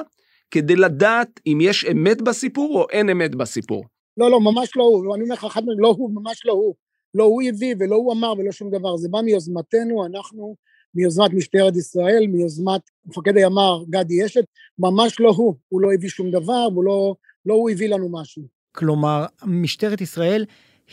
כדי 0.51 0.75
לדעת 0.75 1.39
אם 1.47 1.59
יש 1.61 1.85
אמת 1.91 2.21
בסיפור 2.21 2.79
או 2.79 2.87
אין 2.91 3.09
אמת 3.09 3.35
בסיפור. 3.35 3.85
לא, 4.17 4.31
לא, 4.31 4.39
ממש 4.39 4.69
לא 4.75 4.83
הוא, 4.83 5.15
אני 5.15 5.23
אומר 5.23 5.35
לך, 5.35 5.43
אחד 5.43 5.65
מהם, 5.65 5.79
לא 5.79 5.95
הוא, 5.97 6.11
ממש 6.15 6.45
לא 6.45 6.53
הוא. 6.53 6.75
לא 7.15 7.23
הוא 7.23 7.41
הביא 7.49 7.75
ולא 7.79 7.95
הוא 7.95 8.13
אמר 8.13 8.33
ולא 8.37 8.51
שום 8.51 8.69
דבר, 8.69 8.97
זה 8.97 9.09
בא 9.11 9.21
מיוזמתנו, 9.21 10.05
אנחנו, 10.05 10.55
מיוזמת 10.95 11.33
משטרת 11.33 11.75
ישראל, 11.75 12.27
מיוזמת 12.27 12.81
מפקד 13.05 13.37
הימ"ר 13.37 13.83
גדי 13.89 14.25
אשת, 14.25 14.43
ממש 14.79 15.19
לא 15.19 15.29
הוא, 15.29 15.55
הוא 15.67 15.81
לא 15.81 15.93
הביא 15.93 16.09
שום 16.09 16.31
דבר, 16.31 16.67
הוא 16.73 16.83
לא, 16.83 17.15
לא 17.45 17.53
הוא 17.53 17.69
הביא 17.69 17.89
לנו 17.89 18.09
משהו. 18.11 18.43
כלומר, 18.71 19.25
משטרת 19.45 20.01
ישראל 20.01 20.45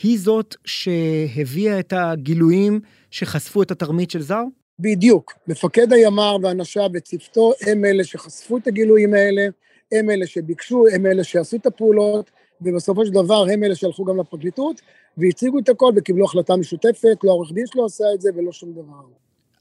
היא 0.03 0.19
זאת 0.19 0.57
שהביאה 0.65 1.81
את 1.81 1.93
הגילויים 1.97 2.81
שחשפו 3.11 3.63
את 3.63 3.71
התרמית 3.71 4.11
של 4.11 4.23
זר? 4.23 4.43
בדיוק. 4.79 5.33
מפקד 5.49 5.93
הימ"ר 5.93 6.37
ואנשיו 6.43 6.91
וצוותו 6.95 7.53
הם 7.67 7.85
אלה 7.85 8.05
שחשפו 8.05 8.57
את 8.57 8.67
הגילויים 8.67 9.15
האלה, 9.15 9.47
הם 9.93 10.11
אלה 10.11 10.27
שביקשו, 10.27 10.85
הם 10.95 11.07
אלה 11.07 11.25
שעשו 11.25 11.57
את 11.57 11.67
הפעולות, 11.67 12.31
ובסופו 12.61 13.07
של 13.07 13.13
דבר 13.13 13.47
הם 13.53 13.65
אלה 13.65 13.75
שהלכו 13.75 14.05
גם 14.05 14.21
לפרקליטות, 14.21 14.81
והציגו 15.17 15.59
את 15.59 15.69
הכל 15.69 15.93
וקיבלו 15.97 16.25
החלטה 16.25 16.57
משותפת, 16.57 17.25
לא 17.25 17.31
העורך 17.31 17.53
דין 17.53 17.67
שלו 17.67 17.87
עשה 17.87 18.05
את 18.15 18.21
זה 18.21 18.31
ולא 18.37 18.53
שום 18.53 18.73
דבר. 18.73 19.03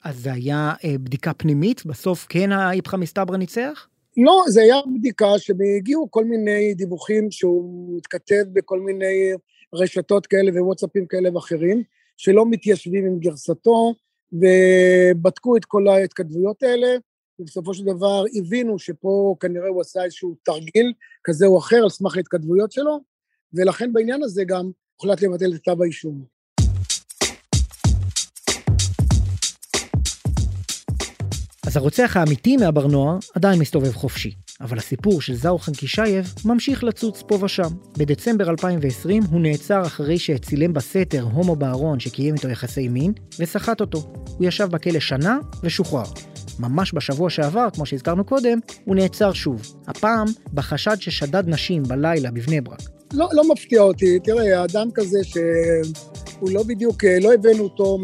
אז 0.03 0.19
זה 0.19 0.33
היה 0.33 0.73
אה, 0.83 0.97
בדיקה 0.97 1.33
פנימית? 1.33 1.85
בסוף 1.85 2.25
כן 2.29 2.51
האיפכא 2.51 2.95
מסתברא 2.95 3.37
ניצח? 3.37 3.87
לא, 4.17 4.43
זה 4.47 4.61
היה 4.61 4.75
בדיקה 4.99 5.39
שהגיעו 5.39 6.11
כל 6.11 6.25
מיני 6.25 6.73
דיווחים 6.73 7.31
שהוא 7.31 7.97
מתכתב 7.97 8.43
בכל 8.53 8.79
מיני 8.79 9.31
רשתות 9.73 10.27
כאלה 10.27 10.51
ווואטסאפים 10.51 11.05
כאלה 11.05 11.35
ואחרים, 11.35 11.83
שלא 12.17 12.45
מתיישבים 12.49 13.05
עם 13.05 13.19
גרסתו, 13.19 13.93
ובדקו 14.33 15.57
את 15.57 15.65
כל 15.65 15.87
ההתכתבויות 15.87 16.63
האלה, 16.63 16.87
ובסופו 17.39 17.73
של 17.73 17.83
דבר 17.83 18.23
הבינו 18.33 18.79
שפה 18.79 19.35
כנראה 19.39 19.67
הוא 19.67 19.81
עשה 19.81 20.03
איזשהו 20.03 20.35
תרגיל 20.43 20.93
כזה 21.23 21.45
או 21.45 21.57
אחר 21.59 21.75
על 21.83 21.89
סמך 21.89 22.17
ההתכתבויות 22.17 22.71
שלו, 22.71 22.99
ולכן 23.53 23.93
בעניין 23.93 24.23
הזה 24.23 24.43
גם 24.43 24.71
הוחלט 24.95 25.21
לבטל 25.21 25.53
את 25.53 25.61
כתב 25.61 25.81
האישום. 25.81 26.25
אז 31.67 31.77
הרוצח 31.77 32.17
האמיתי 32.17 32.57
מהבר 32.57 32.87
נוער 32.87 33.17
עדיין 33.35 33.59
מסתובב 33.59 33.91
חופשי, 33.91 34.35
אבל 34.61 34.77
הסיפור 34.77 35.21
של 35.21 35.35
זאו 35.35 35.57
חנקישייב 35.57 36.33
ממשיך 36.45 36.83
לצוץ 36.83 37.23
פה 37.27 37.37
ושם. 37.41 37.69
בדצמבר 37.97 38.49
2020 38.49 39.23
הוא 39.31 39.41
נעצר 39.41 39.81
אחרי 39.81 40.19
שצילם 40.19 40.73
בסתר 40.73 41.21
הומו 41.21 41.55
בארון 41.55 41.99
שקיים 41.99 42.35
איתו 42.35 42.49
יחסי 42.49 42.87
מין, 42.87 43.13
וסחט 43.39 43.81
אותו. 43.81 44.13
הוא 44.37 44.47
ישב 44.47 44.67
בכלא 44.71 44.99
שנה 44.99 45.39
ושוחרר. 45.63 46.03
ממש 46.59 46.93
בשבוע 46.93 47.29
שעבר, 47.29 47.67
כמו 47.73 47.85
שהזכרנו 47.85 48.23
קודם, 48.23 48.59
הוא 48.85 48.95
נעצר 48.95 49.33
שוב. 49.33 49.61
הפעם 49.87 50.27
בחשד 50.53 50.95
ששדד 50.99 51.43
נשים 51.47 51.83
בלילה 51.83 52.31
בבני 52.31 52.61
ברק. 52.61 52.81
לא, 53.13 53.29
לא 53.33 53.43
מפתיע 53.53 53.81
אותי. 53.81 54.19
תראה, 54.19 54.63
אדם 54.63 54.87
כזה 54.93 55.19
שהוא 56.41 56.51
לא 56.51 56.63
בדיוק, 56.63 57.03
לא 57.21 57.33
הבאנו 57.33 57.63
אותו, 57.63 57.97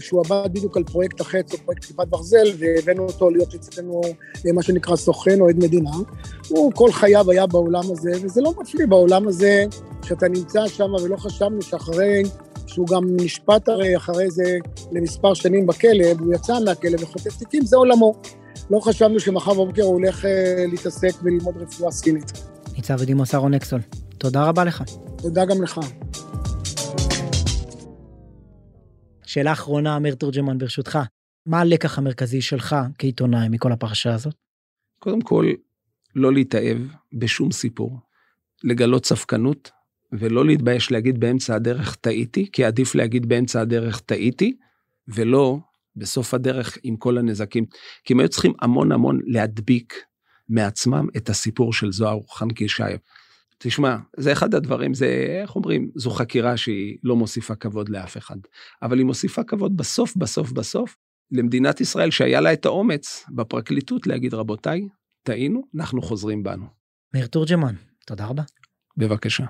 שהוא 0.00 0.22
עבד 0.24 0.48
בדיוק 0.52 0.76
על 0.76 0.84
פרויקט 0.84 1.20
החץ 1.20 1.52
או 1.52 1.58
פרויקט 1.58 1.84
כיפת 1.84 2.08
ברזל, 2.08 2.46
והבאנו 2.58 3.02
אותו 3.02 3.30
להיות 3.30 3.54
אצלנו 3.54 4.00
מה 4.54 4.62
שנקרא 4.62 4.96
סוכן 4.96 5.40
או 5.40 5.48
עד 5.48 5.56
מדינה. 5.56 5.90
הוא 6.48 6.72
כל 6.72 6.92
חייו 6.92 7.30
היה 7.30 7.46
בעולם 7.46 7.82
הזה, 7.90 8.10
וזה 8.22 8.40
לא 8.40 8.52
מפליא 8.60 8.86
בעולם 8.86 9.28
הזה 9.28 9.64
שאתה 10.04 10.28
נמצא 10.28 10.68
שם 10.68 10.92
ולא 11.02 11.16
חשבנו 11.16 11.62
שאחרי, 11.62 12.22
שהוא 12.66 12.86
גם 12.86 13.02
נשפט 13.10 13.68
הרי 13.68 13.96
אחרי 13.96 14.30
זה 14.30 14.58
למספר 14.92 15.34
שנים 15.34 15.66
בכלא, 15.66 16.06
והוא 16.18 16.34
יצא 16.34 16.54
מהכלא 16.64 16.96
וחוטף 17.00 17.36
תיקים, 17.36 17.64
זה 17.64 17.76
עולמו. 17.76 18.14
לא 18.70 18.80
חשבנו 18.80 19.20
שמחר 19.20 19.54
בבוקר 19.54 19.82
הוא 19.82 19.92
הולך 19.92 20.24
אה, 20.24 20.64
להתעסק 20.70 21.12
וללמוד 21.22 21.56
רפואה 21.56 21.90
סינית. 21.90 22.32
ניצב 22.76 22.96
ודימוס 22.98 23.34
אהרון 23.34 23.54
אקסול, 23.54 23.80
תודה 24.18 24.44
רבה 24.44 24.64
לך. 24.64 24.82
תודה 25.16 25.44
גם 25.44 25.62
לך. 25.62 25.80
שאלה 29.36 29.52
אחרונה, 29.52 29.96
אמיר 29.96 30.14
תורג'מן, 30.14 30.58
ברשותך. 30.58 30.98
מה 31.46 31.60
הלקח 31.60 31.98
המרכזי 31.98 32.42
שלך 32.42 32.76
כעיתונאי 32.98 33.48
מכל 33.48 33.72
הפרשה 33.72 34.14
הזאת? 34.14 34.34
קודם 34.98 35.20
כל, 35.20 35.46
לא 36.14 36.32
להתאהב 36.32 36.78
בשום 37.12 37.52
סיפור, 37.52 37.98
לגלות 38.64 39.06
ספקנות, 39.06 39.70
ולא 40.12 40.46
להתבייש 40.46 40.92
להגיד 40.92 41.20
באמצע 41.20 41.54
הדרך 41.54 41.94
טעיתי, 41.94 42.48
כי 42.52 42.64
עדיף 42.64 42.94
להגיד 42.94 43.28
באמצע 43.28 43.60
הדרך 43.60 44.00
טעיתי, 44.00 44.56
ולא 45.08 45.58
בסוף 45.96 46.34
הדרך 46.34 46.78
עם 46.82 46.96
כל 46.96 47.18
הנזקים. 47.18 47.64
כי 48.04 48.12
הם 48.12 48.20
היו 48.20 48.28
צריכים 48.28 48.52
המון 48.62 48.92
המון 48.92 49.20
להדביק 49.26 49.94
מעצמם 50.48 51.06
את 51.16 51.28
הסיפור 51.28 51.72
של 51.72 51.92
זוהר 51.92 52.18
חנקי 52.30 52.64
ישעיו. 52.64 52.98
תשמע, 53.58 53.96
זה 54.16 54.32
אחד 54.32 54.54
הדברים, 54.54 54.94
זה, 54.94 55.06
איך 55.42 55.56
אומרים, 55.56 55.90
זו 55.94 56.10
חקירה 56.10 56.56
שהיא 56.56 56.98
לא 57.04 57.16
מוסיפה 57.16 57.54
כבוד 57.54 57.88
לאף 57.88 58.16
אחד, 58.16 58.36
אבל 58.82 58.98
היא 58.98 59.06
מוסיפה 59.06 59.44
כבוד 59.44 59.76
בסוף, 59.76 60.16
בסוף, 60.16 60.52
בסוף, 60.52 60.96
למדינת 61.32 61.80
ישראל 61.80 62.10
שהיה 62.10 62.40
לה 62.40 62.52
את 62.52 62.66
האומץ 62.66 63.24
בפרקליטות 63.34 64.06
להגיד, 64.06 64.34
רבותיי, 64.34 64.88
טעינו, 65.22 65.62
אנחנו 65.76 66.02
חוזרים 66.02 66.42
בנו. 66.42 66.66
מאיר 67.14 67.26
תורג'מן, 67.26 67.74
תודה 68.06 68.26
רבה. 68.26 68.42
בבקשה. 68.96 69.44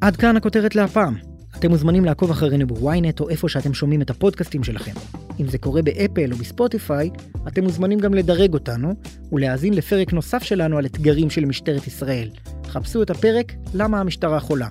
עד 0.00 0.16
כאן 0.16 0.36
הכותרת 0.36 0.74
להפעם. 0.74 1.33
אתם 1.64 1.72
מוזמנים 1.72 2.04
לעקוב 2.04 2.30
אחרינו 2.30 2.66
בוויינט 2.66 3.20
או 3.20 3.28
איפה 3.28 3.48
שאתם 3.48 3.74
שומעים 3.74 4.02
את 4.02 4.10
הפודקאסטים 4.10 4.64
שלכם. 4.64 4.92
אם 5.40 5.48
זה 5.48 5.58
קורה 5.58 5.82
באפל 5.82 6.32
או 6.32 6.36
בספוטיפיי, 6.36 7.10
אתם 7.48 7.64
מוזמנים 7.64 7.98
גם 7.98 8.14
לדרג 8.14 8.54
אותנו 8.54 8.94
ולהאזין 9.32 9.74
לפרק 9.74 10.12
נוסף 10.12 10.42
שלנו 10.42 10.78
על 10.78 10.86
אתגרים 10.86 11.30
של 11.30 11.44
משטרת 11.44 11.86
ישראל. 11.86 12.28
חפשו 12.66 13.02
את 13.02 13.10
הפרק 13.10 13.52
"למה 13.74 14.00
המשטרה 14.00 14.40
חולה". 14.40 14.68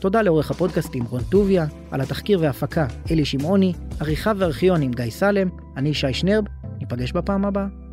תודה 0.00 0.22
לעורך 0.22 0.50
הפודקאסטים 0.50 1.04
רון 1.04 1.22
טוביה, 1.30 1.66
על 1.90 2.00
התחקיר 2.00 2.40
וההפקה 2.40 2.86
אלי 3.10 3.24
שמעוני, 3.24 3.72
עריכה 4.00 4.32
וארכיון 4.36 4.82
עם 4.82 4.92
גיא 4.92 5.10
סלם, 5.10 5.48
אני 5.76 5.94
שי 5.94 6.14
שנרב, 6.14 6.44
ניפגש 6.78 7.12
בפעם 7.12 7.44
הבאה. 7.44 7.83